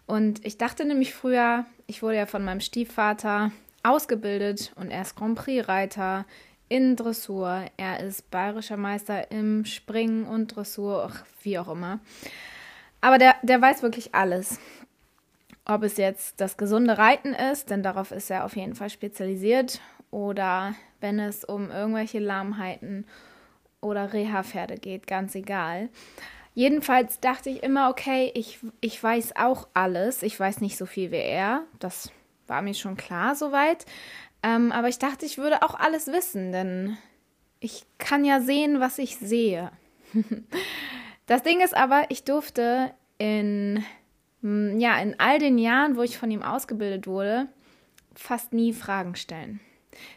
Und 0.06 0.44
ich 0.46 0.58
dachte 0.58 0.86
nämlich 0.86 1.14
früher, 1.14 1.66
ich 1.88 2.02
wurde 2.02 2.18
ja 2.18 2.26
von 2.26 2.44
meinem 2.44 2.62
Stiefvater 2.62 3.52
ausgebildet 3.84 4.74
und 4.76 4.92
er 4.92 5.04
ist 5.04 5.16
Grand 5.16 5.38
Prix-Reiter 5.38 6.26
in 6.68 6.96
Dressur. 6.96 7.66
Er 7.78 8.00
ist 8.00 8.30
bayerischer 8.32 8.78
Meister 8.78 9.32
im 9.32 9.66
Springen 9.66 10.26
und 10.26 10.56
Dressur, 10.56 11.10
ach, 11.12 11.26
wie 11.44 11.60
auch 11.60 11.70
immer. 11.70 12.00
Aber 13.02 13.18
der, 13.18 13.36
der 13.44 13.62
weiß 13.62 13.84
wirklich 13.84 14.16
alles. 14.16 14.60
Ob 15.66 15.84
es 15.84 15.98
jetzt 15.98 16.42
das 16.42 16.58
gesunde 16.58 16.98
Reiten 16.98 17.34
ist, 17.34 17.70
denn 17.70 17.84
darauf 17.84 18.12
ist 18.12 18.32
er 18.32 18.46
auf 18.46 18.56
jeden 18.56 18.76
Fall 18.76 18.90
spezialisiert, 18.90 19.80
oder 20.12 20.74
wenn 21.02 21.20
es 21.20 21.44
um 21.44 21.72
irgendwelche 21.72 22.20
Lahmheiten 22.20 23.06
oder 23.82 24.14
Reha-Pferde 24.14 24.78
geht, 24.78 25.08
ganz 25.08 25.36
egal. 25.36 25.90
Jedenfalls 26.54 27.20
dachte 27.20 27.50
ich 27.50 27.64
immer, 27.64 27.90
okay, 27.90 28.32
ich, 28.34 28.60
ich 28.82 29.02
weiß 29.02 29.36
auch 29.38 29.68
alles. 29.74 30.24
Ich 30.24 30.40
weiß 30.40 30.62
nicht 30.62 30.78
so 30.78 30.86
viel 30.86 31.12
wie 31.12 31.18
er. 31.18 31.64
Das 31.80 32.12
war 32.48 32.62
mir 32.62 32.74
schon 32.74 32.98
klar 32.98 33.36
soweit. 33.36 33.86
Ähm, 34.44 34.72
aber 34.72 34.90
ich 34.90 35.00
dachte, 35.00 35.26
ich 35.26 35.38
würde 35.38 35.64
auch 35.64 35.76
alles 35.76 36.08
wissen, 36.08 36.52
denn 36.52 36.98
ich 37.60 37.86
kann 37.98 38.26
ja 38.26 38.42
sehen, 38.42 38.80
was 38.80 38.98
ich 38.98 39.18
sehe. 39.18 39.72
das 41.26 41.44
Ding 41.44 41.62
ist 41.62 41.76
aber, 41.76 42.06
ich 42.10 42.24
durfte 42.24 42.94
in, 43.18 43.84
ja, 44.42 45.00
in 45.00 45.20
all 45.20 45.40
den 45.40 45.58
Jahren, 45.58 45.98
wo 45.98 46.02
ich 46.02 46.18
von 46.18 46.32
ihm 46.32 46.42
ausgebildet 46.42 47.06
wurde, 47.06 47.48
fast 48.16 48.54
nie 48.54 48.74
Fragen 48.74 49.16
stellen. 49.16 49.60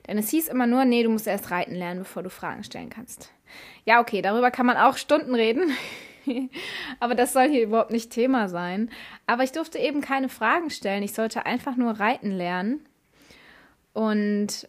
Denn 0.06 0.18
es 0.18 0.30
hieß 0.30 0.48
immer 0.48 0.66
nur, 0.66 0.84
nee, 0.84 1.02
du 1.02 1.10
musst 1.10 1.26
erst 1.26 1.50
reiten 1.50 1.74
lernen, 1.74 2.00
bevor 2.00 2.22
du 2.22 2.30
Fragen 2.30 2.64
stellen 2.64 2.90
kannst. 2.90 3.32
Ja, 3.84 4.00
okay, 4.00 4.22
darüber 4.22 4.50
kann 4.50 4.66
man 4.66 4.76
auch 4.76 4.96
Stunden 4.96 5.34
reden. 5.34 5.72
Aber 7.00 7.14
das 7.14 7.32
soll 7.32 7.48
hier 7.48 7.62
überhaupt 7.64 7.90
nicht 7.90 8.10
Thema 8.10 8.48
sein. 8.48 8.90
Aber 9.26 9.42
ich 9.42 9.52
durfte 9.52 9.78
eben 9.78 10.00
keine 10.00 10.28
Fragen 10.28 10.70
stellen. 10.70 11.02
Ich 11.02 11.14
sollte 11.14 11.46
einfach 11.46 11.76
nur 11.76 11.92
reiten 11.92 12.30
lernen. 12.30 12.86
Und 13.92 14.68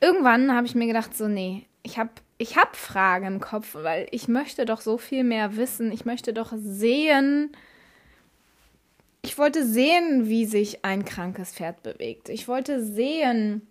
irgendwann 0.00 0.54
habe 0.54 0.66
ich 0.66 0.74
mir 0.74 0.86
gedacht, 0.86 1.16
so, 1.16 1.28
nee, 1.28 1.66
ich 1.82 1.98
habe 1.98 2.10
ich 2.38 2.56
hab 2.56 2.76
Fragen 2.76 3.26
im 3.26 3.40
Kopf, 3.40 3.74
weil 3.74 4.06
ich 4.12 4.26
möchte 4.26 4.64
doch 4.64 4.80
so 4.80 4.96
viel 4.96 5.24
mehr 5.24 5.56
wissen. 5.56 5.92
Ich 5.92 6.04
möchte 6.04 6.32
doch 6.32 6.52
sehen, 6.56 7.52
ich 9.22 9.36
wollte 9.38 9.66
sehen, 9.66 10.28
wie 10.28 10.46
sich 10.46 10.84
ein 10.84 11.04
krankes 11.04 11.52
Pferd 11.52 11.82
bewegt. 11.82 12.28
Ich 12.28 12.48
wollte 12.48 12.82
sehen, 12.82 13.66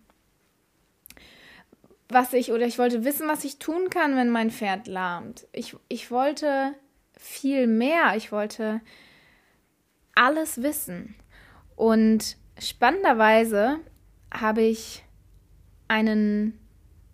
was 2.07 2.33
ich, 2.33 2.51
oder 2.51 2.65
ich 2.65 2.77
wollte 2.77 3.03
wissen, 3.03 3.27
was 3.27 3.43
ich 3.43 3.57
tun 3.57 3.89
kann, 3.89 4.15
wenn 4.15 4.29
mein 4.29 4.51
Pferd 4.51 4.87
lahmt. 4.87 5.47
Ich, 5.51 5.75
ich 5.87 6.11
wollte 6.11 6.73
viel 7.17 7.67
mehr. 7.67 8.13
Ich 8.15 8.31
wollte 8.31 8.81
alles 10.15 10.61
wissen. 10.61 11.15
Und 11.75 12.37
spannenderweise 12.59 13.79
habe 14.31 14.61
ich 14.61 15.03
einen, 15.87 16.59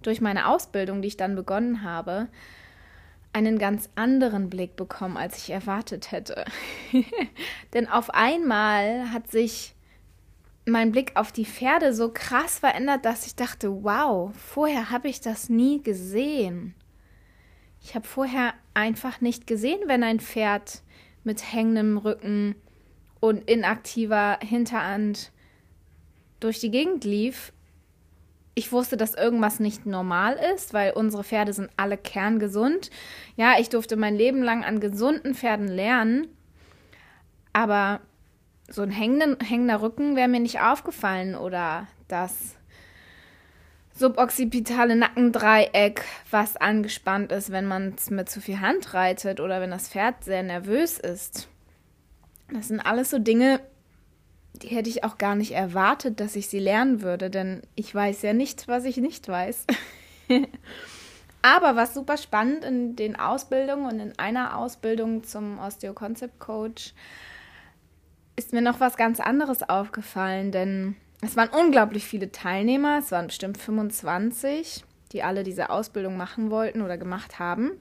durch 0.02 0.22
meine 0.22 0.48
Ausbildung, 0.48 1.02
die 1.02 1.10
ich 1.10 1.18
dann 1.18 1.36
begonnen 1.36 1.84
habe, 1.84 2.28
einen 3.36 3.60
ganz 3.60 3.90
anderen 3.96 4.50
Blick 4.50 4.78
bekommen, 4.78 5.18
als 5.18 5.38
ich 5.40 5.50
erwartet 5.50 6.14
hätte. 6.14 6.46
Denn 7.74 7.90
auf 7.90 8.10
einmal 8.12 9.12
hat 9.12 9.30
sich 9.30 9.76
mein 10.66 10.94
Blick 10.94 11.12
auf 11.16 11.34
die 11.34 11.46
Pferde 11.46 11.94
so 11.94 12.10
krass 12.14 12.60
verändert, 12.60 13.04
dass 13.04 13.28
ich 13.28 13.36
dachte, 13.36 13.84
wow, 13.84 14.34
vorher 14.36 14.90
habe 14.90 15.10
ich 15.10 15.20
das 15.20 15.50
nie 15.50 15.84
gesehen. 15.84 16.76
Ich 17.82 17.94
habe 17.94 18.08
vorher 18.08 18.54
einfach 18.74 19.20
nicht 19.20 19.48
gesehen, 19.48 19.82
wenn 19.88 20.04
ein 20.04 20.22
Pferd 20.22 20.82
mit 21.26 21.52
hängendem 21.52 21.98
Rücken 21.98 22.56
und 23.20 23.50
inaktiver 23.50 24.40
Hinterhand 24.42 25.34
durch 26.40 26.62
die 26.62 26.72
Gegend 26.72 27.04
lief. 27.04 27.52
Ich 28.58 28.72
wusste, 28.72 28.96
dass 28.96 29.14
irgendwas 29.14 29.60
nicht 29.60 29.86
normal 29.86 30.40
ist, 30.56 30.74
weil 30.74 30.94
unsere 30.94 31.26
Pferde 31.26 31.52
sind 31.52 31.70
alle 31.76 31.98
kerngesund. 31.98 32.90
Ja, 33.36 33.56
ich 33.60 33.68
durfte 33.68 33.98
mein 33.98 34.16
Leben 34.16 34.42
lang 34.42 34.64
an 34.64 34.80
gesunden 34.80 35.36
Pferden 35.36 35.68
lernen, 35.68 36.28
aber 37.52 38.00
so 38.70 38.82
ein 38.82 38.92
hängenden, 38.92 39.38
hängender 39.46 39.82
Rücken 39.82 40.16
wäre 40.16 40.30
mir 40.30 40.40
nicht 40.40 40.62
aufgefallen 40.62 41.36
oder 41.36 41.88
das 42.08 42.56
suboccipitale 43.94 44.96
Nackendreieck, 44.96 46.04
was 46.32 46.58
angespannt 46.58 47.32
ist, 47.32 47.52
wenn 47.52 47.66
man 47.66 47.94
es 47.98 48.10
mit 48.10 48.30
zu 48.30 48.42
viel 48.42 48.60
Hand 48.62 48.94
reitet 48.94 49.40
oder 49.40 49.62
wenn 49.62 49.72
das 49.72 49.90
Pferd 49.90 50.24
sehr 50.24 50.44
nervös 50.44 50.98
ist. 50.98 51.48
Das 52.52 52.68
sind 52.68 52.80
alles 52.80 53.10
so 53.10 53.20
Dinge, 53.20 53.60
die 54.62 54.68
hätte 54.68 54.90
ich 54.90 55.04
auch 55.04 55.18
gar 55.18 55.36
nicht 55.36 55.52
erwartet, 55.52 56.20
dass 56.20 56.36
ich 56.36 56.48
sie 56.48 56.60
lernen 56.60 57.02
würde, 57.02 57.30
denn 57.30 57.62
ich 57.76 57.94
weiß 57.94 58.22
ja 58.22 58.34
nicht, 58.34 58.68
was 58.68 58.86
ich 58.86 58.98
nicht 58.98 59.28
weiß. 59.28 59.66
Aber 61.42 61.76
was 61.76 61.94
super 61.94 62.18
spannend 62.18 62.64
in 62.64 62.96
den 62.96 63.16
Ausbildungen 63.16 63.86
und 63.86 64.00
in 64.00 64.18
einer 64.18 64.58
Ausbildung 64.58 65.24
zum 65.24 65.60
Osteo-Concept 65.60 66.40
Coach 66.40 66.94
ist 68.36 68.52
mir 68.52 68.62
noch 68.62 68.80
was 68.80 68.98
ganz 68.98 69.20
anderes 69.20 69.68
aufgefallen, 69.68 70.52
denn 70.52 70.96
es 71.22 71.36
waren 71.36 71.50
unglaublich 71.50 72.06
viele 72.06 72.32
Teilnehmer, 72.32 72.98
es 73.00 73.12
waren 73.12 73.28
bestimmt 73.28 73.58
25, 73.58 74.84
die 75.12 75.24
alle 75.24 75.44
diese 75.44 75.70
Ausbildung 75.70 76.18
machen 76.18 76.50
wollten 76.50 76.82
oder 76.82 76.98
gemacht 76.98 77.40
haben. 77.40 77.72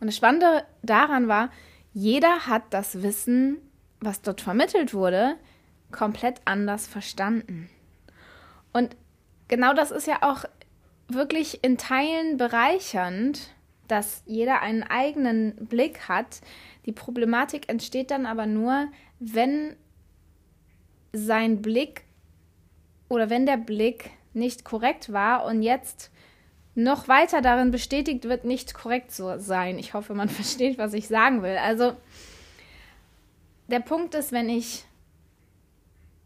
Und 0.00 0.06
das 0.06 0.16
Spannende 0.16 0.64
daran 0.82 1.28
war, 1.28 1.50
jeder 1.92 2.46
hat 2.46 2.62
das 2.70 3.02
Wissen, 3.02 3.58
was 4.04 4.22
dort 4.22 4.40
vermittelt 4.40 4.94
wurde, 4.94 5.36
komplett 5.90 6.40
anders 6.44 6.86
verstanden. 6.86 7.68
Und 8.72 8.96
genau 9.48 9.74
das 9.74 9.90
ist 9.90 10.06
ja 10.06 10.18
auch 10.22 10.44
wirklich 11.08 11.62
in 11.62 11.78
Teilen 11.78 12.36
bereichernd, 12.36 13.50
dass 13.88 14.22
jeder 14.26 14.62
einen 14.62 14.82
eigenen 14.82 15.54
Blick 15.66 16.08
hat, 16.08 16.40
die 16.86 16.92
Problematik 16.92 17.68
entsteht 17.68 18.10
dann 18.10 18.26
aber 18.26 18.46
nur, 18.46 18.88
wenn 19.18 19.76
sein 21.12 21.62
Blick 21.62 22.04
oder 23.08 23.30
wenn 23.30 23.46
der 23.46 23.56
Blick 23.56 24.10
nicht 24.32 24.64
korrekt 24.64 25.12
war 25.12 25.44
und 25.44 25.62
jetzt 25.62 26.10
noch 26.74 27.06
weiter 27.06 27.40
darin 27.40 27.70
bestätigt 27.70 28.24
wird, 28.24 28.44
nicht 28.44 28.74
korrekt 28.74 29.12
zu 29.12 29.38
sein. 29.38 29.78
Ich 29.78 29.94
hoffe, 29.94 30.14
man 30.14 30.28
versteht, 30.40 30.78
was 30.78 30.92
ich 30.92 31.06
sagen 31.06 31.42
will. 31.42 31.56
Also 31.56 31.92
der 33.68 33.80
Punkt 33.80 34.14
ist, 34.14 34.32
wenn 34.32 34.48
ich 34.48 34.84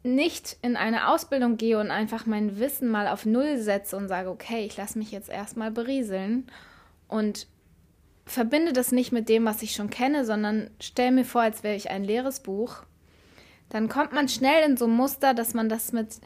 nicht 0.02 0.56
in 0.62 0.76
eine 0.76 1.08
Ausbildung 1.08 1.56
gehe 1.56 1.78
und 1.78 1.90
einfach 1.90 2.26
mein 2.26 2.58
Wissen 2.58 2.88
mal 2.88 3.08
auf 3.08 3.26
Null 3.26 3.58
setze 3.58 3.96
und 3.96 4.08
sage, 4.08 4.30
okay, 4.30 4.64
ich 4.64 4.76
lasse 4.76 4.98
mich 4.98 5.10
jetzt 5.10 5.28
erstmal 5.28 5.70
berieseln 5.70 6.46
und 7.08 7.46
verbinde 8.24 8.72
das 8.72 8.92
nicht 8.92 9.12
mit 9.12 9.28
dem, 9.28 9.44
was 9.44 9.62
ich 9.62 9.72
schon 9.72 9.90
kenne, 9.90 10.24
sondern 10.24 10.70
stelle 10.80 11.12
mir 11.12 11.24
vor, 11.24 11.42
als 11.42 11.62
wäre 11.62 11.76
ich 11.76 11.90
ein 11.90 12.04
leeres 12.04 12.40
Buch, 12.40 12.82
dann 13.70 13.88
kommt 13.88 14.12
man 14.12 14.28
schnell 14.28 14.68
in 14.68 14.76
so 14.76 14.86
ein 14.86 14.94
Muster, 14.94 15.34
dass 15.34 15.54
man 15.54 15.68
das 15.68 15.92
mit 15.92 16.20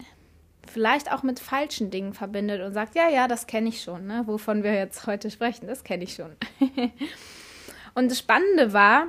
vielleicht 0.69 1.11
auch 1.12 1.23
mit 1.23 1.40
falschen 1.40 1.90
Dingen 1.90 2.14
verbindet 2.14 2.62
und 2.62 2.73
sagt, 2.73 2.95
ja, 2.95 3.09
ja, 3.09 3.26
das 3.26 3.47
kenne 3.47 3.69
ich 3.69 3.83
schon, 3.83 4.07
ne? 4.07 4.23
wovon 4.26 4.62
wir 4.62 4.75
jetzt 4.75 5.07
heute 5.07 5.31
sprechen, 5.31 5.66
das 5.66 5.83
kenne 5.83 6.04
ich 6.04 6.14
schon. 6.14 6.37
und 7.95 8.11
das 8.11 8.19
Spannende 8.19 8.73
war, 8.73 9.09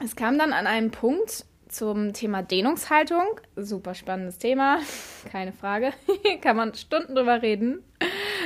es 0.00 0.16
kam 0.16 0.38
dann 0.38 0.52
an 0.52 0.66
einem 0.66 0.90
Punkt 0.90 1.44
zum 1.68 2.12
Thema 2.12 2.42
Dehnungshaltung. 2.42 3.40
Super 3.56 3.94
spannendes 3.94 4.38
Thema, 4.38 4.78
keine 5.30 5.52
Frage. 5.52 5.92
Kann 6.40 6.56
man 6.56 6.74
Stunden 6.74 7.14
drüber 7.14 7.42
reden. 7.42 7.82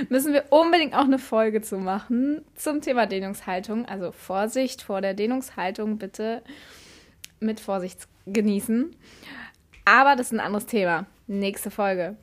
Müssen 0.09 0.33
wir 0.33 0.45
unbedingt 0.51 0.95
auch 0.95 1.05
eine 1.05 1.19
Folge 1.19 1.61
zu 1.63 1.79
machen 1.79 2.43
zum 2.55 2.81
Thema 2.81 3.07
Dehnungshaltung. 3.07 3.87
Also 3.87 4.13
Vorsicht 4.13 4.83
vor 4.83 5.01
der 5.01 5.15
Dehnungshaltung, 5.15 5.99
bitte 5.99 6.43
mit 7.41 7.61
Vorsicht 7.61 8.09
genießen. 8.27 8.95
Aber 9.85 10.17
das 10.17 10.27
ist 10.27 10.33
ein 10.33 10.41
anderes 10.41 10.67
Thema. 10.67 11.07
Nächste 11.27 11.71
Folge. 11.71 12.17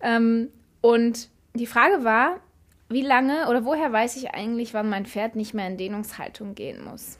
Ähm, 0.00 0.48
und 0.80 1.28
die 1.54 1.66
Frage 1.66 2.04
war, 2.04 2.40
wie 2.88 3.02
lange 3.02 3.48
oder 3.48 3.64
woher 3.64 3.92
weiß 3.92 4.16
ich 4.16 4.30
eigentlich, 4.30 4.74
wann 4.74 4.88
mein 4.88 5.06
Pferd 5.06 5.36
nicht 5.36 5.54
mehr 5.54 5.66
in 5.66 5.76
Dehnungshaltung 5.76 6.54
gehen 6.54 6.84
muss? 6.84 7.18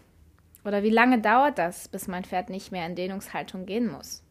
Oder 0.64 0.82
wie 0.82 0.90
lange 0.90 1.20
dauert 1.20 1.58
das, 1.58 1.88
bis 1.88 2.06
mein 2.08 2.24
Pferd 2.24 2.50
nicht 2.50 2.72
mehr 2.72 2.86
in 2.86 2.94
Dehnungshaltung 2.94 3.66
gehen 3.66 3.90
muss? 3.90 4.22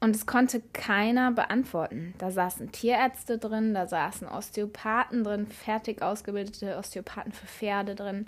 Und 0.00 0.14
es 0.14 0.26
konnte 0.26 0.62
keiner 0.72 1.32
beantworten. 1.32 2.14
Da 2.18 2.30
saßen 2.30 2.72
Tierärzte 2.72 3.38
drin, 3.38 3.72
da 3.72 3.86
saßen 3.86 4.28
Osteopathen 4.28 5.24
drin, 5.24 5.46
fertig 5.46 6.02
ausgebildete 6.02 6.76
Osteopathen 6.76 7.32
für 7.32 7.46
Pferde 7.46 7.94
drin. 7.94 8.26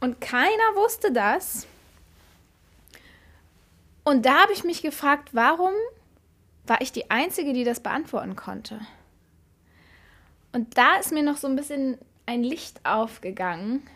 Und 0.00 0.20
keiner 0.20 0.74
wusste 0.74 1.12
das. 1.12 1.66
Und 4.02 4.26
da 4.26 4.42
habe 4.42 4.52
ich 4.52 4.64
mich 4.64 4.82
gefragt, 4.82 5.28
warum 5.32 5.72
war 6.66 6.80
ich 6.80 6.90
die 6.90 7.10
Einzige, 7.10 7.52
die 7.52 7.64
das 7.64 7.80
beantworten 7.80 8.34
konnte? 8.34 8.80
Und 10.52 10.76
da 10.76 10.96
ist 10.96 11.12
mir 11.12 11.22
noch 11.22 11.36
so 11.36 11.46
ein 11.46 11.54
bisschen 11.54 11.98
ein 12.26 12.42
Licht 12.42 12.84
aufgegangen, 12.84 13.86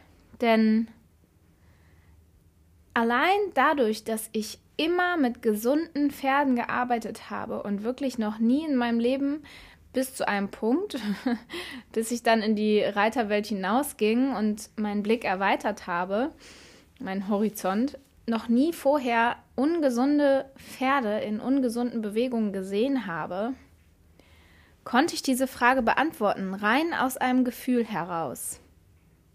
denn 0.41 0.89
allein 2.95 3.39
dadurch, 3.55 4.05
dass 4.05 4.31
ich 4.33 4.59
immer 4.77 5.17
mit 5.17 5.43
gesunden 5.43 6.11
Pferden 6.11 6.57
gearbeitet 6.57 7.31
habe 7.31 7.63
und 7.63 7.85
wirklich 7.85 8.19
noch 8.19 8.39
nie 8.39 8.65
in 8.65 8.77
meinem 8.77 8.99
Leben 8.99 9.43
bis 9.93 10.15
zu 10.15 10.27
einem 10.27 10.51
Punkt, 10.51 10.99
bis 11.93 12.11
ich 12.11 12.23
dann 12.23 12.43
in 12.43 12.57
die 12.57 12.81
Reiterwelt 12.83 13.47
hinausging 13.47 14.35
und 14.35 14.71
meinen 14.77 15.03
Blick 15.03 15.25
erweitert 15.25 15.87
habe, 15.87 16.33
meinen 16.99 17.29
Horizont, 17.29 17.99
noch 18.27 18.49
nie 18.49 18.73
vorher 18.73 19.37
ungesunde 19.55 20.51
Pferde 20.57 21.21
in 21.21 21.41
ungesunden 21.41 22.01
Bewegungen 22.01 22.53
gesehen 22.53 23.07
habe, 23.07 23.53
konnte 24.83 25.15
ich 25.15 25.23
diese 25.23 25.47
Frage 25.47 25.83
beantworten, 25.83 26.55
rein 26.55 26.95
aus 26.95 27.17
einem 27.17 27.45
Gefühl 27.45 27.85
heraus. 27.85 28.61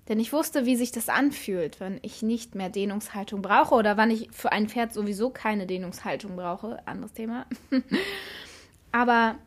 Denn 0.10 0.20
ich 0.20 0.34
wusste, 0.34 0.66
wie 0.66 0.76
sich 0.76 0.92
das 0.92 1.08
anfühlt, 1.08 1.80
wenn 1.80 2.00
ich 2.02 2.24
nicht 2.24 2.56
mehr 2.56 2.70
Dehnungshaltung 2.70 3.44
brauche 3.44 3.76
oder 3.76 3.96
wann 3.96 4.10
ich 4.10 4.30
für 4.32 4.52
ein 4.52 4.68
Pferd 4.68 4.92
sowieso 4.92 5.30
keine 5.30 5.68
Dehnungshaltung 5.68 6.36
brauche. 6.36 6.86
Anderes 6.88 7.14
Thema. 7.14 7.46
Aber 8.92 9.38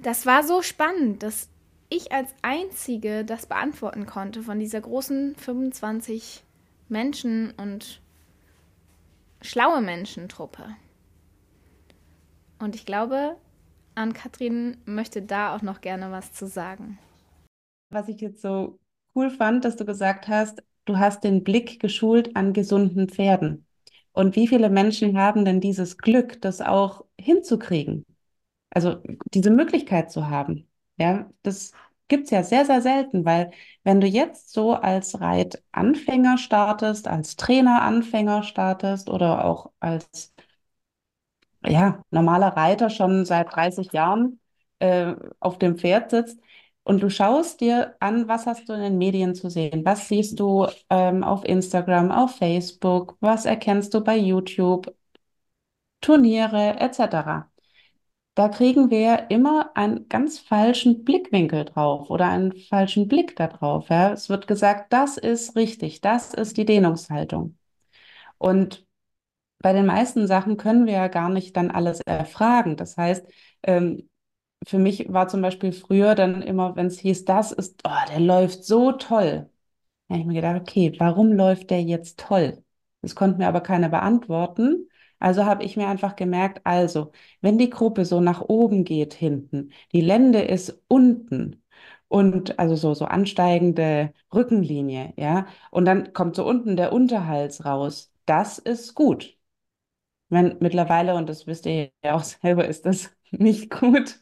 das 0.00 0.26
war 0.26 0.44
so 0.44 0.62
spannend, 0.62 1.24
dass 1.24 1.48
ich 1.88 2.12
als 2.12 2.30
Einzige 2.42 3.24
das 3.24 3.46
beantworten 3.46 4.06
konnte 4.06 4.42
von 4.42 4.60
dieser 4.60 4.80
großen 4.80 5.34
25 5.34 6.44
Menschen 6.88 7.50
und 7.56 8.00
schlaue 9.42 9.80
Menschentruppe. 9.80 10.76
Und 12.60 12.76
ich 12.76 12.86
glaube, 12.86 13.36
Ann-Kathrin 13.96 14.76
möchte 14.84 15.22
da 15.22 15.56
auch 15.56 15.62
noch 15.62 15.80
gerne 15.80 16.12
was 16.12 16.32
zu 16.32 16.46
sagen. 16.46 16.98
Was 17.90 18.08
ich 18.08 18.20
jetzt 18.20 18.42
so 18.42 18.78
cool 19.14 19.30
fand, 19.30 19.64
dass 19.64 19.76
du 19.76 19.84
gesagt 19.84 20.28
hast, 20.28 20.62
du 20.84 20.98
hast 20.98 21.24
den 21.24 21.44
Blick 21.44 21.80
geschult 21.80 22.36
an 22.36 22.52
gesunden 22.52 23.08
Pferden. 23.08 23.66
Und 24.12 24.36
wie 24.36 24.48
viele 24.48 24.70
Menschen 24.70 25.18
haben 25.18 25.44
denn 25.44 25.60
dieses 25.60 25.98
Glück, 25.98 26.40
das 26.42 26.60
auch 26.60 27.04
hinzukriegen? 27.20 28.04
Also 28.70 29.02
diese 29.34 29.50
Möglichkeit 29.50 30.10
zu 30.10 30.28
haben. 30.28 30.68
Ja, 30.98 31.30
das 31.42 31.72
gibt 32.08 32.24
es 32.24 32.30
ja 32.30 32.42
sehr, 32.42 32.64
sehr 32.64 32.82
selten, 32.82 33.24
weil 33.24 33.52
wenn 33.84 34.00
du 34.00 34.06
jetzt 34.06 34.52
so 34.52 34.72
als 34.74 35.20
Reitanfänger 35.20 36.38
startest, 36.38 37.08
als 37.08 37.36
Traineranfänger 37.36 38.42
startest 38.42 39.10
oder 39.10 39.44
auch 39.44 39.70
als 39.80 40.34
ja, 41.64 42.02
normaler 42.10 42.48
Reiter 42.56 42.90
schon 42.90 43.24
seit 43.24 43.54
30 43.54 43.92
Jahren 43.92 44.40
äh, 44.78 45.14
auf 45.40 45.58
dem 45.58 45.76
Pferd 45.78 46.10
sitzt, 46.10 46.40
und 46.88 47.02
du 47.02 47.10
schaust 47.10 47.60
dir 47.60 47.96
an, 48.00 48.28
was 48.28 48.46
hast 48.46 48.68
du 48.68 48.72
in 48.72 48.80
den 48.80 48.98
Medien 48.98 49.34
zu 49.34 49.50
sehen? 49.50 49.84
Was 49.84 50.08
siehst 50.08 50.40
du 50.40 50.66
ähm, 50.90 51.22
auf 51.22 51.44
Instagram, 51.44 52.10
auf 52.10 52.36
Facebook? 52.36 53.16
Was 53.20 53.44
erkennst 53.44 53.92
du 53.94 54.02
bei 54.02 54.16
YouTube? 54.16 54.94
Turniere 56.00 56.80
etc. 56.80 57.50
Da 58.34 58.48
kriegen 58.48 58.90
wir 58.90 59.30
immer 59.30 59.70
einen 59.76 60.08
ganz 60.08 60.38
falschen 60.38 61.04
Blickwinkel 61.04 61.64
drauf 61.66 62.08
oder 62.10 62.28
einen 62.28 62.52
falschen 62.52 63.08
Blick 63.08 63.36
darauf. 63.36 63.88
Ja? 63.90 64.12
Es 64.12 64.28
wird 64.30 64.46
gesagt, 64.46 64.92
das 64.92 65.18
ist 65.18 65.56
richtig, 65.56 66.00
das 66.00 66.32
ist 66.34 66.56
die 66.56 66.64
Dehnungshaltung. 66.64 67.58
Und 68.38 68.86
bei 69.60 69.72
den 69.72 69.86
meisten 69.86 70.26
Sachen 70.26 70.56
können 70.56 70.86
wir 70.86 70.94
ja 70.94 71.08
gar 71.08 71.28
nicht 71.30 71.56
dann 71.56 71.70
alles 71.70 72.00
erfragen. 72.00 72.76
Das 72.76 72.96
heißt, 72.96 73.26
ähm, 73.64 74.08
für 74.66 74.78
mich 74.78 75.12
war 75.12 75.28
zum 75.28 75.42
Beispiel 75.42 75.72
früher 75.72 76.14
dann 76.14 76.42
immer, 76.42 76.76
wenn 76.76 76.86
es 76.86 76.98
hieß, 76.98 77.24
das 77.24 77.52
ist, 77.52 77.80
oh, 77.86 77.90
der 78.10 78.20
läuft 78.20 78.64
so 78.64 78.92
toll. 78.92 79.50
Da 80.08 80.14
habe 80.14 80.20
ich 80.22 80.26
mir 80.26 80.34
gedacht, 80.34 80.60
okay, 80.62 80.94
warum 80.98 81.32
läuft 81.32 81.70
der 81.70 81.82
jetzt 81.82 82.20
toll? 82.20 82.62
Das 83.02 83.14
konnte 83.14 83.38
mir 83.38 83.48
aber 83.48 83.60
keiner 83.60 83.88
beantworten. 83.88 84.88
Also 85.20 85.44
habe 85.46 85.64
ich 85.64 85.76
mir 85.76 85.88
einfach 85.88 86.16
gemerkt, 86.16 86.60
also, 86.64 87.12
wenn 87.40 87.58
die 87.58 87.70
Gruppe 87.70 88.04
so 88.04 88.20
nach 88.20 88.42
oben 88.42 88.84
geht 88.84 89.14
hinten, 89.14 89.72
die 89.92 90.00
Lende 90.00 90.42
ist 90.42 90.82
unten 90.88 91.62
und 92.08 92.58
also 92.58 92.76
so, 92.76 92.94
so 92.94 93.04
ansteigende 93.06 94.12
Rückenlinie, 94.34 95.12
ja, 95.16 95.46
und 95.70 95.84
dann 95.86 96.12
kommt 96.12 96.36
so 96.36 96.46
unten 96.46 96.76
der 96.76 96.92
Unterhals 96.92 97.64
raus. 97.64 98.12
Das 98.26 98.58
ist 98.58 98.94
gut. 98.94 99.36
Wenn 100.28 100.56
mittlerweile, 100.60 101.14
und 101.14 101.28
das 101.28 101.46
wisst 101.46 101.66
ihr 101.66 101.90
ja 102.04 102.14
auch 102.14 102.24
selber, 102.24 102.66
ist 102.68 102.86
das 102.86 103.10
nicht 103.38 103.70
gut. 103.70 104.20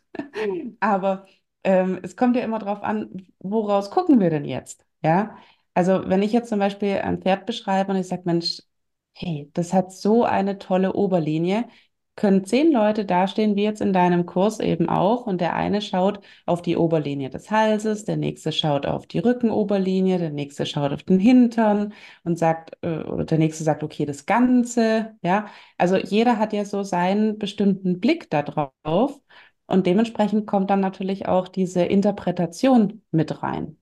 Aber 0.81 1.27
ähm, 1.65 2.01
es 2.03 2.17
kommt 2.17 2.37
ja 2.37 2.43
immer 2.45 2.59
darauf 2.59 2.83
an, 2.83 3.27
woraus 3.41 3.91
gucken 3.91 4.21
wir 4.21 4.31
denn 4.31 4.45
jetzt? 4.45 4.87
Ja, 5.03 5.37
also 5.75 6.03
wenn 6.09 6.23
ich 6.23 6.33
jetzt 6.33 6.49
zum 6.49 6.59
Beispiel 6.59 6.99
ein 6.99 7.23
Pferd 7.23 7.47
beschreibe 7.47 7.93
und 7.93 7.99
ich 7.99 8.09
sage, 8.09 8.23
Mensch, 8.25 8.63
hey, 9.15 9.51
das 9.55 9.73
hat 9.73 9.93
so 9.93 10.25
eine 10.25 10.59
tolle 10.59 10.93
Oberlinie, 10.95 11.69
können 12.17 12.45
zehn 12.45 12.73
Leute 12.73 13.05
dastehen, 13.05 13.57
wie 13.57 13.63
jetzt 13.65 13.81
in 13.83 13.93
deinem 13.93 14.27
Kurs 14.27 14.59
eben 14.61 14.89
auch, 14.89 15.27
und 15.27 15.41
der 15.41 15.55
eine 15.55 15.83
schaut 15.83 16.21
auf 16.47 16.63
die 16.63 16.77
Oberlinie 16.77 17.31
des 17.31 17.51
Halses, 17.51 18.05
der 18.05 18.17
nächste 18.17 18.53
schaut 18.53 18.87
auf 18.87 19.07
die 19.07 19.19
Rückenoberlinie, 19.19 20.19
der 20.19 20.31
nächste 20.31 20.67
schaut 20.67 20.93
auf 20.93 21.03
den 21.03 21.19
Hintern 21.21 21.93
und 22.25 22.39
sagt, 22.39 22.73
äh, 22.83 23.01
oder 23.05 23.25
der 23.25 23.39
nächste 23.39 23.65
sagt, 23.65 23.83
okay, 23.85 24.07
das 24.07 24.27
Ganze, 24.27 25.15
ja. 25.23 25.47
Also 25.79 25.97
jeder 25.97 26.39
hat 26.39 26.53
ja 26.53 26.65
so 26.65 26.83
seinen 26.83 27.39
bestimmten 27.39 28.01
Blick 28.01 28.31
da 28.31 28.43
drauf 28.43 29.21
und 29.67 29.87
dementsprechend 29.87 30.47
kommt 30.47 30.71
dann 30.71 30.81
natürlich 30.81 31.27
auch 31.29 31.49
diese 31.49 31.83
Interpretation 31.85 33.03
mit 33.11 33.43
rein. 33.43 33.79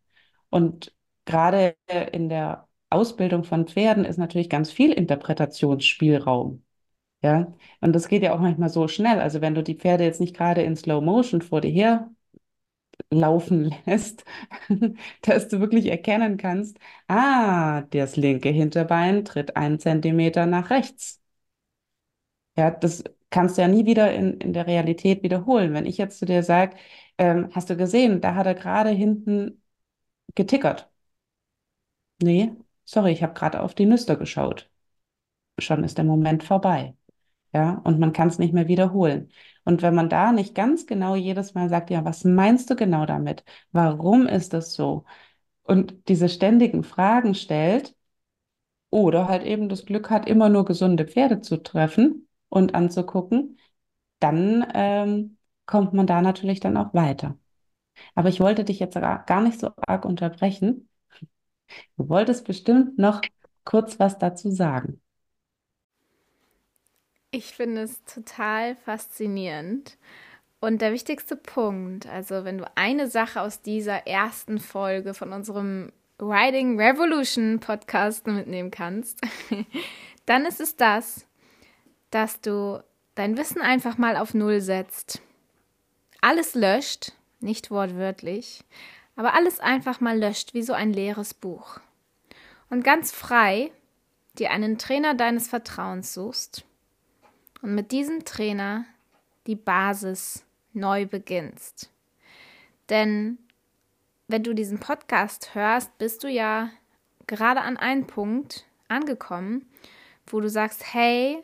Und 0.51 0.95
gerade 1.25 1.77
in 2.13 2.29
der 2.29 2.69
Ausbildung 2.91 3.45
von 3.45 3.67
Pferden 3.67 4.05
ist 4.05 4.19
natürlich 4.19 4.49
ganz 4.51 4.71
viel 4.71 4.93
Interpretationsspielraum. 4.93 6.64
Ja, 7.25 7.53
und 7.81 7.93
das 7.95 8.09
geht 8.09 8.23
ja 8.23 8.35
auch 8.35 8.39
manchmal 8.41 8.69
so 8.69 8.87
schnell. 8.89 9.19
Also 9.21 9.41
wenn 9.41 9.55
du 9.55 9.63
die 9.63 9.75
Pferde 9.77 10.05
jetzt 10.05 10.21
nicht 10.21 10.37
gerade 10.37 10.63
in 10.63 10.77
Slow 10.77 11.01
Motion 11.03 11.41
vor 11.43 11.61
dir 11.63 11.71
her 11.71 12.11
laufen 13.11 13.75
lässt, 13.87 14.25
dass 15.23 15.49
du 15.49 15.61
wirklich 15.61 15.87
erkennen 15.87 16.37
kannst, 16.37 16.79
ah, 17.09 17.83
das 17.91 18.17
linke 18.17 18.49
Hinterbein 18.51 19.25
tritt 19.25 19.57
einen 19.57 19.79
Zentimeter 19.79 20.47
nach 20.47 20.71
rechts. 20.71 21.21
Ja, 22.57 22.71
das 22.71 23.03
kannst 23.31 23.57
du 23.59 23.63
ja 23.63 23.69
nie 23.69 23.85
wieder 23.87 24.13
in, 24.15 24.35
in 24.41 24.53
der 24.53 24.67
Realität 24.67 25.23
wiederholen. 25.23 25.73
Wenn 25.75 25.87
ich 25.87 25.99
jetzt 25.99 26.19
zu 26.19 26.27
dir 26.27 26.43
sage, 26.43 26.77
ähm, 27.19 27.49
hast 27.53 27.69
du 27.71 27.77
gesehen, 27.77 28.21
da 28.21 28.35
hat 28.35 28.47
er 28.47 28.55
gerade 28.55 28.91
hinten 28.91 29.63
getickert. 30.35 30.91
Nee, 32.23 32.53
sorry, 32.85 33.13
ich 33.13 33.23
habe 33.23 33.35
gerade 33.35 33.61
auf 33.63 33.75
die 33.77 33.87
Nüster 33.87 34.17
geschaut. 34.17 34.69
Schon 35.61 35.85
ist 35.85 35.99
der 35.99 36.05
Moment 36.07 36.45
vorbei. 36.45 36.97
Ja, 37.55 37.81
und 37.85 38.01
man 38.01 38.13
kann 38.13 38.29
es 38.29 38.39
nicht 38.41 38.53
mehr 38.53 38.69
wiederholen. 38.69 39.31
Und 39.65 39.83
wenn 39.83 39.95
man 39.95 40.09
da 40.11 40.33
nicht 40.33 40.55
ganz 40.57 40.87
genau 40.87 41.15
jedes 41.15 41.55
Mal 41.55 41.69
sagt, 41.69 41.91
ja, 41.91 42.05
was 42.05 42.25
meinst 42.25 42.69
du 42.71 42.77
genau 42.77 43.07
damit? 43.07 43.45
Warum 43.73 44.27
ist 44.27 44.53
das 44.53 44.75
so? 44.75 45.05
Und 45.65 46.09
diese 46.09 46.29
ständigen 46.29 46.85
Fragen 46.85 47.35
stellt 47.35 47.97
oder 48.91 49.29
halt 49.29 49.45
eben 49.45 49.69
das 49.69 49.87
Glück 49.87 50.11
hat, 50.11 50.29
immer 50.29 50.49
nur 50.49 50.65
gesunde 50.65 51.07
Pferde 51.07 51.41
zu 51.41 51.63
treffen 51.63 52.29
und 52.49 52.75
anzugucken, 52.75 53.59
dann 54.21 54.67
ähm, 54.75 55.39
kommt 55.67 55.95
man 55.95 56.07
da 56.07 56.23
natürlich 56.23 56.61
dann 56.61 56.77
auch 56.77 56.95
weiter. 56.95 57.39
Aber 58.15 58.29
ich 58.31 58.41
wollte 58.41 58.65
dich 58.65 58.81
jetzt 58.81 58.95
gar 58.97 59.43
nicht 59.43 59.61
so 59.61 59.71
arg 59.87 60.05
unterbrechen. 60.07 60.89
Du 61.97 62.09
wolltest 62.09 62.45
bestimmt 62.47 62.99
noch 62.99 63.29
kurz 63.65 63.99
was 63.99 64.19
dazu 64.19 64.51
sagen. 64.53 65.01
Ich 67.35 67.47
finde 67.47 67.83
es 67.83 68.05
total 68.05 68.77
faszinierend. 68.77 69.99
Und 70.61 70.81
der 70.81 70.93
wichtigste 70.93 71.35
Punkt, 71.35 72.07
also 72.07 72.45
wenn 72.45 72.59
du 72.59 72.71
eine 72.77 73.09
Sache 73.09 73.41
aus 73.41 73.61
dieser 73.61 74.07
ersten 74.07 74.61
Folge 74.61 75.15
von 75.15 75.33
unserem 75.33 75.91
Writing 76.19 76.81
Revolution 76.81 77.59
Podcast 77.59 78.29
mitnehmen 78.29 78.71
kannst, 78.71 79.21
dann 80.27 80.47
ist 80.47 80.61
es 80.61 80.77
das, 80.77 81.27
dass 82.11 82.41
du 82.41 82.81
dein 83.17 83.37
Wissen 83.37 83.61
einfach 83.61 83.99
mal 83.99 84.17
auf 84.17 84.33
Null 84.33 84.61
setzt. 84.61 85.21
Alles 86.21 86.55
löscht, 86.55 87.15
nicht 87.41 87.73
wortwörtlich, 87.73 88.63
aber 89.17 89.35
alles 89.35 89.59
einfach 89.59 90.01
mal 90.01 90.17
löscht, 90.17 90.55
wie 90.55 90.63
so 90.63 90.73
ein 90.73 90.93
leeres 90.93 91.35
Buch. 91.35 91.81
Und 92.71 92.85
ganz 92.85 93.11
frei 93.11 93.73
dir 94.39 94.53
einen 94.53 94.79
Trainer 94.79 95.15
deines 95.15 95.49
Vertrauens 95.49 96.15
suchst 96.15 96.65
und 97.65 97.75
mit 97.75 97.93
diesem 97.93 98.27
Trainer 98.27 98.85
die 99.47 99.57
Basis 99.57 100.45
neu 100.75 101.07
beginnst. 101.07 101.91
Denn 102.91 103.39
wenn 104.29 104.43
du 104.43 104.55
diesen 104.55 104.81
Podcast 104.81 105.55
hörst, 105.55 105.97
bist 105.97 106.23
du 106.23 106.29
ja 106.29 106.69
gerade 107.27 107.63
an 107.63 107.79
einem 107.79 108.07
Punkt 108.07 108.67
angekommen, 108.89 109.67
wo 110.27 110.41
du 110.41 110.51
sagst, 110.51 110.93
hey, 110.93 111.43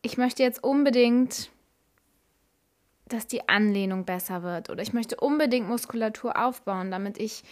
ich 0.00 0.16
möchte 0.16 0.44
jetzt 0.44 0.62
unbedingt, 0.62 1.50
dass 3.06 3.26
die 3.26 3.48
Anlehnung 3.48 4.04
besser 4.04 4.44
wird 4.44 4.70
oder 4.70 4.82
ich 4.82 4.92
möchte 4.92 5.16
unbedingt 5.16 5.68
Muskulatur 5.68 6.40
aufbauen, 6.40 6.92
damit 6.92 7.18
ich 7.18 7.42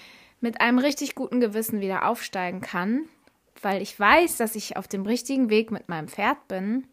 mit 0.40 0.60
einem 0.60 0.78
richtig 0.78 1.16
guten 1.16 1.40
Gewissen 1.40 1.80
wieder 1.80 2.06
aufsteigen 2.06 2.60
kann, 2.60 3.08
weil 3.62 3.82
ich 3.82 3.98
weiß, 3.98 4.36
dass 4.36 4.54
ich 4.54 4.76
auf 4.76 4.88
dem 4.88 5.04
richtigen 5.04 5.50
Weg 5.50 5.70
mit 5.70 5.88
meinem 5.88 6.08
Pferd 6.08 6.48
bin 6.48 6.86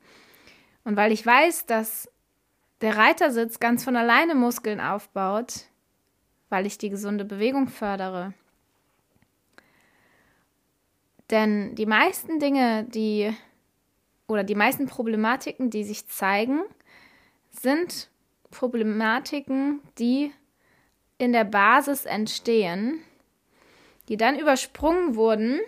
und 0.84 0.96
weil 0.96 1.12
ich 1.12 1.26
weiß, 1.26 1.66
dass 1.66 2.10
der 2.82 2.98
Reitersitz 2.98 3.60
ganz 3.60 3.84
von 3.84 3.96
alleine 3.96 4.36
Muskeln 4.36 4.80
aufbaut, 4.80 5.66
weil 6.50 6.66
ich 6.66 6.78
die 6.78 6.90
gesunde 6.90 7.26
Bewegung 7.26 7.68
fördere. 7.68 8.34
Denn 11.30 11.76
die 11.76 11.86
meisten 11.86 12.40
Dinge, 12.40 12.86
die 12.86 13.36
oder 14.28 14.44
die 14.44 14.56
meisten 14.56 14.88
Problematiken, 14.88 15.70
die 15.70 15.84
sich 15.84 16.08
zeigen, 16.08 16.62
sind 17.50 18.10
Problematiken, 18.52 19.82
die 19.98 20.32
in 21.18 21.34
der 21.34 21.44
Basis 21.44 22.06
entstehen, 22.06 23.02
die 24.08 24.18
dann 24.18 24.40
übersprungen 24.40 25.16
wurden 25.16 25.60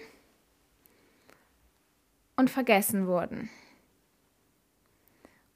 und 2.39 2.49
vergessen 2.49 3.05
wurden. 3.05 3.49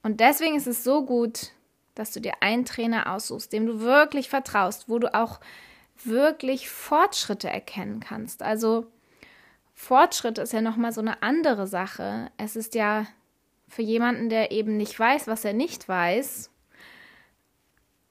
Und 0.04 0.20
deswegen 0.20 0.58
ist 0.58 0.68
es 0.68 0.84
so 0.84 1.06
gut, 1.06 1.54
dass 1.96 2.12
du 2.12 2.20
dir 2.20 2.34
einen 2.42 2.66
Trainer 2.66 3.14
aussuchst, 3.14 3.54
dem 3.54 3.66
du 3.66 3.80
wirklich 3.80 4.28
vertraust, 4.30 4.90
wo 4.90 5.00
du 5.00 5.14
auch 5.14 5.40
wirklich 6.04 6.70
Fortschritte 6.70 7.50
erkennen 7.50 8.02
kannst. 8.02 8.44
Also 8.44 8.88
Fortschritt 9.74 10.38
ist 10.38 10.52
ja 10.52 10.60
nochmal 10.60 10.92
so 10.92 11.00
eine 11.00 11.24
andere 11.24 11.68
Sache. 11.68 12.30
Es 12.36 12.58
ist 12.58 12.76
ja 12.76 13.08
für 13.70 13.82
jemanden, 13.82 14.28
der 14.28 14.52
eben 14.52 14.76
nicht 14.76 15.00
weiß, 15.00 15.28
was 15.28 15.46
er 15.46 15.54
nicht 15.54 15.88
weiß, 15.88 16.52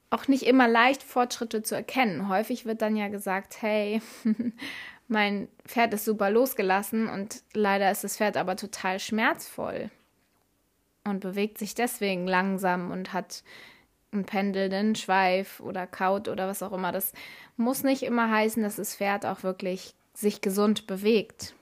auch 0.09 0.29
nicht 0.29 0.45
immer 0.45 0.69
leicht, 0.69 1.03
Fortschritte 1.03 1.63
zu 1.63 1.75
erkennen. 1.75 2.29
Häufig 2.29 2.65
wird 2.65 2.81
dann 2.81 2.97
ja 2.97 3.09
gesagt, 3.09 3.61
hey, 3.61 4.01
mein 5.13 5.49
Pferd 5.65 5.95
ist 5.95 6.05
super 6.05 6.31
losgelassen 6.31 7.09
und 7.09 7.43
leider 7.55 7.91
ist 7.91 8.03
das 8.03 8.17
Pferd 8.17 8.37
aber 8.37 8.57
total 8.57 8.99
schmerzvoll 8.99 9.91
und 11.05 11.21
bewegt 11.21 11.59
sich 11.59 11.75
deswegen 11.75 12.27
langsam 12.27 12.91
und 12.91 13.13
hat 13.13 13.45
einen 14.13 14.25
pendelnden 14.25 14.95
Schweif 14.95 15.61
oder 15.61 15.87
kaut 15.87 16.29
oder 16.29 16.49
was 16.49 16.63
auch 16.63 16.73
immer. 16.73 16.93
Das 16.93 17.13
muss 17.57 17.83
nicht 17.83 18.03
immer 18.03 18.31
heißen, 18.31 18.63
dass 18.63 18.77
das 18.77 18.97
Pferd 18.97 19.25
auch 19.25 19.43
wirklich 19.43 19.95
sich 20.15 20.41
gesund 20.41 20.87
bewegt. 20.87 21.55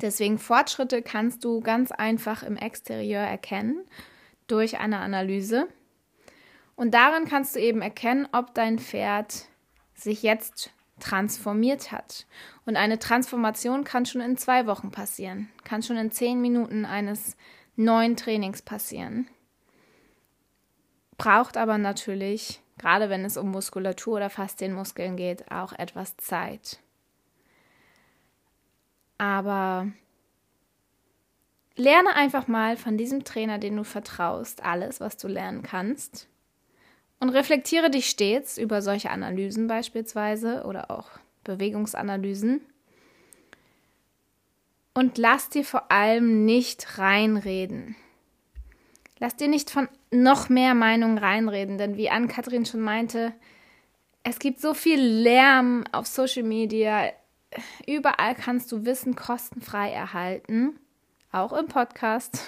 Deswegen 0.00 0.38
Fortschritte 0.38 1.02
kannst 1.02 1.44
du 1.44 1.60
ganz 1.60 1.90
einfach 1.90 2.42
im 2.42 2.56
Exterieur 2.56 3.22
erkennen 3.22 3.80
durch 4.46 4.78
eine 4.78 4.98
Analyse. 4.98 5.68
Und 6.76 6.92
darin 6.92 7.24
kannst 7.24 7.56
du 7.56 7.60
eben 7.60 7.80
erkennen, 7.80 8.28
ob 8.32 8.54
dein 8.54 8.78
Pferd 8.78 9.46
sich 9.94 10.22
jetzt 10.22 10.70
transformiert 11.00 11.92
hat. 11.92 12.26
Und 12.64 12.76
eine 12.76 12.98
Transformation 12.98 13.84
kann 13.84 14.06
schon 14.06 14.20
in 14.20 14.36
zwei 14.36 14.66
Wochen 14.66 14.90
passieren, 14.90 15.48
kann 15.64 15.82
schon 15.82 15.96
in 15.96 16.10
zehn 16.10 16.40
Minuten 16.40 16.84
eines 16.84 17.36
neuen 17.76 18.16
Trainings 18.16 18.62
passieren. 18.62 19.28
Braucht 21.18 21.56
aber 21.56 21.78
natürlich, 21.78 22.60
gerade 22.78 23.08
wenn 23.08 23.24
es 23.24 23.36
um 23.36 23.50
Muskulatur 23.50 24.16
oder 24.16 24.30
Faszienmuskeln 24.30 25.16
geht, 25.16 25.50
auch 25.50 25.72
etwas 25.72 26.16
Zeit. 26.16 26.80
Aber 29.18 29.88
lerne 31.74 32.14
einfach 32.14 32.48
mal 32.48 32.76
von 32.76 32.98
diesem 32.98 33.24
Trainer, 33.24 33.58
den 33.58 33.76
du 33.76 33.84
vertraust, 33.84 34.62
alles, 34.62 35.00
was 35.00 35.16
du 35.16 35.28
lernen 35.28 35.62
kannst. 35.62 36.28
Und 37.18 37.30
reflektiere 37.30 37.90
dich 37.90 38.08
stets 38.08 38.58
über 38.58 38.82
solche 38.82 39.10
Analysen 39.10 39.66
beispielsweise 39.66 40.64
oder 40.64 40.90
auch 40.90 41.08
Bewegungsanalysen 41.44 42.60
und 44.96 45.18
lass 45.18 45.50
dir 45.50 45.62
vor 45.62 45.92
allem 45.92 46.46
nicht 46.46 46.98
reinreden. 46.98 47.96
Lass 49.18 49.36
dir 49.36 49.46
nicht 49.46 49.70
von 49.70 49.88
noch 50.10 50.48
mehr 50.48 50.74
Meinungen 50.74 51.18
reinreden, 51.18 51.76
denn 51.76 51.98
wie 51.98 52.08
Ann-Kathrin 52.08 52.64
schon 52.64 52.80
meinte, 52.80 53.34
es 54.22 54.38
gibt 54.38 54.58
so 54.58 54.72
viel 54.72 54.98
Lärm 54.98 55.84
auf 55.92 56.06
Social 56.06 56.44
Media. 56.44 57.12
Überall 57.86 58.34
kannst 58.34 58.72
du 58.72 58.86
Wissen 58.86 59.14
kostenfrei 59.16 59.90
erhalten, 59.90 60.78
auch 61.30 61.52
im 61.52 61.66
Podcast. 61.66 62.42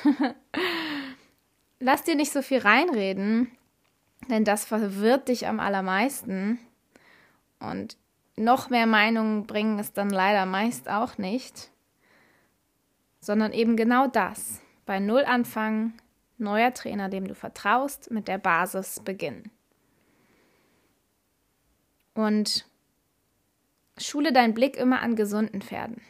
Lass 1.80 2.02
dir 2.04 2.16
nicht 2.16 2.32
so 2.32 2.40
viel 2.40 2.58
reinreden, 2.58 3.50
denn 4.28 4.44
das 4.44 4.64
verwirrt 4.64 5.28
dich 5.28 5.46
am 5.46 5.60
allermeisten. 5.60 6.58
Und 7.60 7.96
noch 8.36 8.70
mehr 8.70 8.86
Meinungen 8.86 9.46
bringen 9.46 9.78
es 9.78 9.92
dann 9.92 10.10
leider 10.10 10.46
meist 10.46 10.88
auch 10.88 11.18
nicht 11.18 11.70
sondern 13.20 13.52
eben 13.52 13.76
genau 13.76 14.06
das. 14.06 14.60
Bei 14.86 15.00
Null 15.00 15.24
anfangen, 15.24 15.94
neuer 16.38 16.72
Trainer, 16.72 17.08
dem 17.08 17.28
du 17.28 17.34
vertraust, 17.34 18.10
mit 18.10 18.28
der 18.28 18.38
Basis 18.38 19.00
beginnen. 19.00 19.50
Und 22.14 22.66
schule 23.98 24.32
deinen 24.32 24.54
Blick 24.54 24.76
immer 24.76 25.00
an 25.00 25.16
gesunden 25.16 25.62
Pferden. 25.62 26.00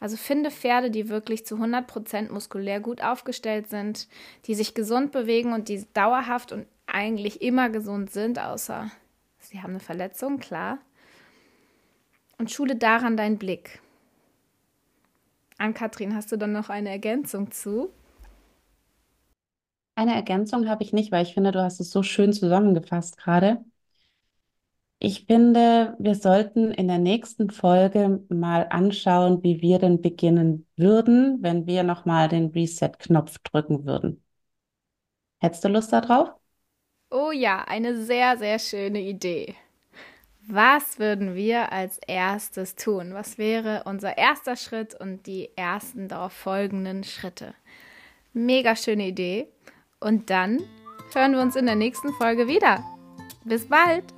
Also 0.00 0.16
finde 0.16 0.52
Pferde, 0.52 0.92
die 0.92 1.08
wirklich 1.08 1.44
zu 1.44 1.56
100% 1.56 2.30
muskulär 2.30 2.78
gut 2.78 3.02
aufgestellt 3.02 3.68
sind, 3.68 4.06
die 4.44 4.54
sich 4.54 4.74
gesund 4.74 5.10
bewegen 5.10 5.52
und 5.52 5.68
die 5.68 5.84
dauerhaft 5.92 6.52
und 6.52 6.68
eigentlich 6.92 7.42
immer 7.42 7.70
gesund 7.70 8.10
sind, 8.10 8.38
außer 8.38 8.90
sie 9.38 9.62
haben 9.62 9.70
eine 9.70 9.80
Verletzung, 9.80 10.38
klar. 10.38 10.78
Und 12.38 12.50
schule 12.50 12.76
daran 12.76 13.16
deinen 13.16 13.38
Blick. 13.38 13.80
Ann-Kathrin, 15.58 16.14
hast 16.14 16.32
du 16.32 16.36
dann 16.36 16.52
noch 16.52 16.68
eine 16.70 16.88
Ergänzung 16.90 17.50
zu? 17.50 17.90
Eine 19.96 20.14
Ergänzung 20.14 20.66
habe 20.68 20.82
ich 20.82 20.92
nicht, 20.94 21.12
weil 21.12 21.24
ich 21.26 21.34
finde, 21.34 21.52
du 21.52 21.62
hast 21.62 21.78
es 21.80 21.90
so 21.90 22.02
schön 22.02 22.32
zusammengefasst 22.32 23.18
gerade. 23.18 23.62
Ich 25.00 25.26
finde, 25.26 25.96
wir 25.98 26.14
sollten 26.16 26.70
in 26.72 26.86
der 26.88 26.98
nächsten 26.98 27.50
Folge 27.50 28.24
mal 28.28 28.66
anschauen, 28.70 29.42
wie 29.44 29.60
wir 29.62 29.78
denn 29.80 30.00
beginnen 30.02 30.66
würden, 30.76 31.38
wenn 31.42 31.66
wir 31.66 31.82
nochmal 31.84 32.28
den 32.28 32.46
Reset-Knopf 32.50 33.38
drücken 33.40 33.84
würden. 33.86 34.22
Hättest 35.40 35.64
du 35.64 35.68
Lust 35.68 35.92
darauf? 35.92 36.37
Oh 37.10 37.30
ja, 37.30 37.64
eine 37.66 37.96
sehr, 37.96 38.36
sehr 38.36 38.58
schöne 38.58 39.00
Idee. 39.00 39.54
Was 40.46 40.98
würden 40.98 41.34
wir 41.34 41.72
als 41.72 41.98
erstes 42.06 42.74
tun? 42.74 43.14
Was 43.14 43.38
wäre 43.38 43.82
unser 43.84 44.18
erster 44.18 44.56
Schritt 44.56 44.94
und 44.94 45.26
die 45.26 45.50
ersten 45.56 46.08
darauf 46.08 46.32
folgenden 46.32 47.04
Schritte? 47.04 47.54
Mega 48.32 48.76
schöne 48.76 49.08
Idee. 49.08 49.48
Und 50.00 50.30
dann 50.30 50.62
hören 51.14 51.32
wir 51.32 51.40
uns 51.40 51.56
in 51.56 51.66
der 51.66 51.76
nächsten 51.76 52.12
Folge 52.12 52.46
wieder. 52.46 52.84
Bis 53.44 53.68
bald! 53.68 54.17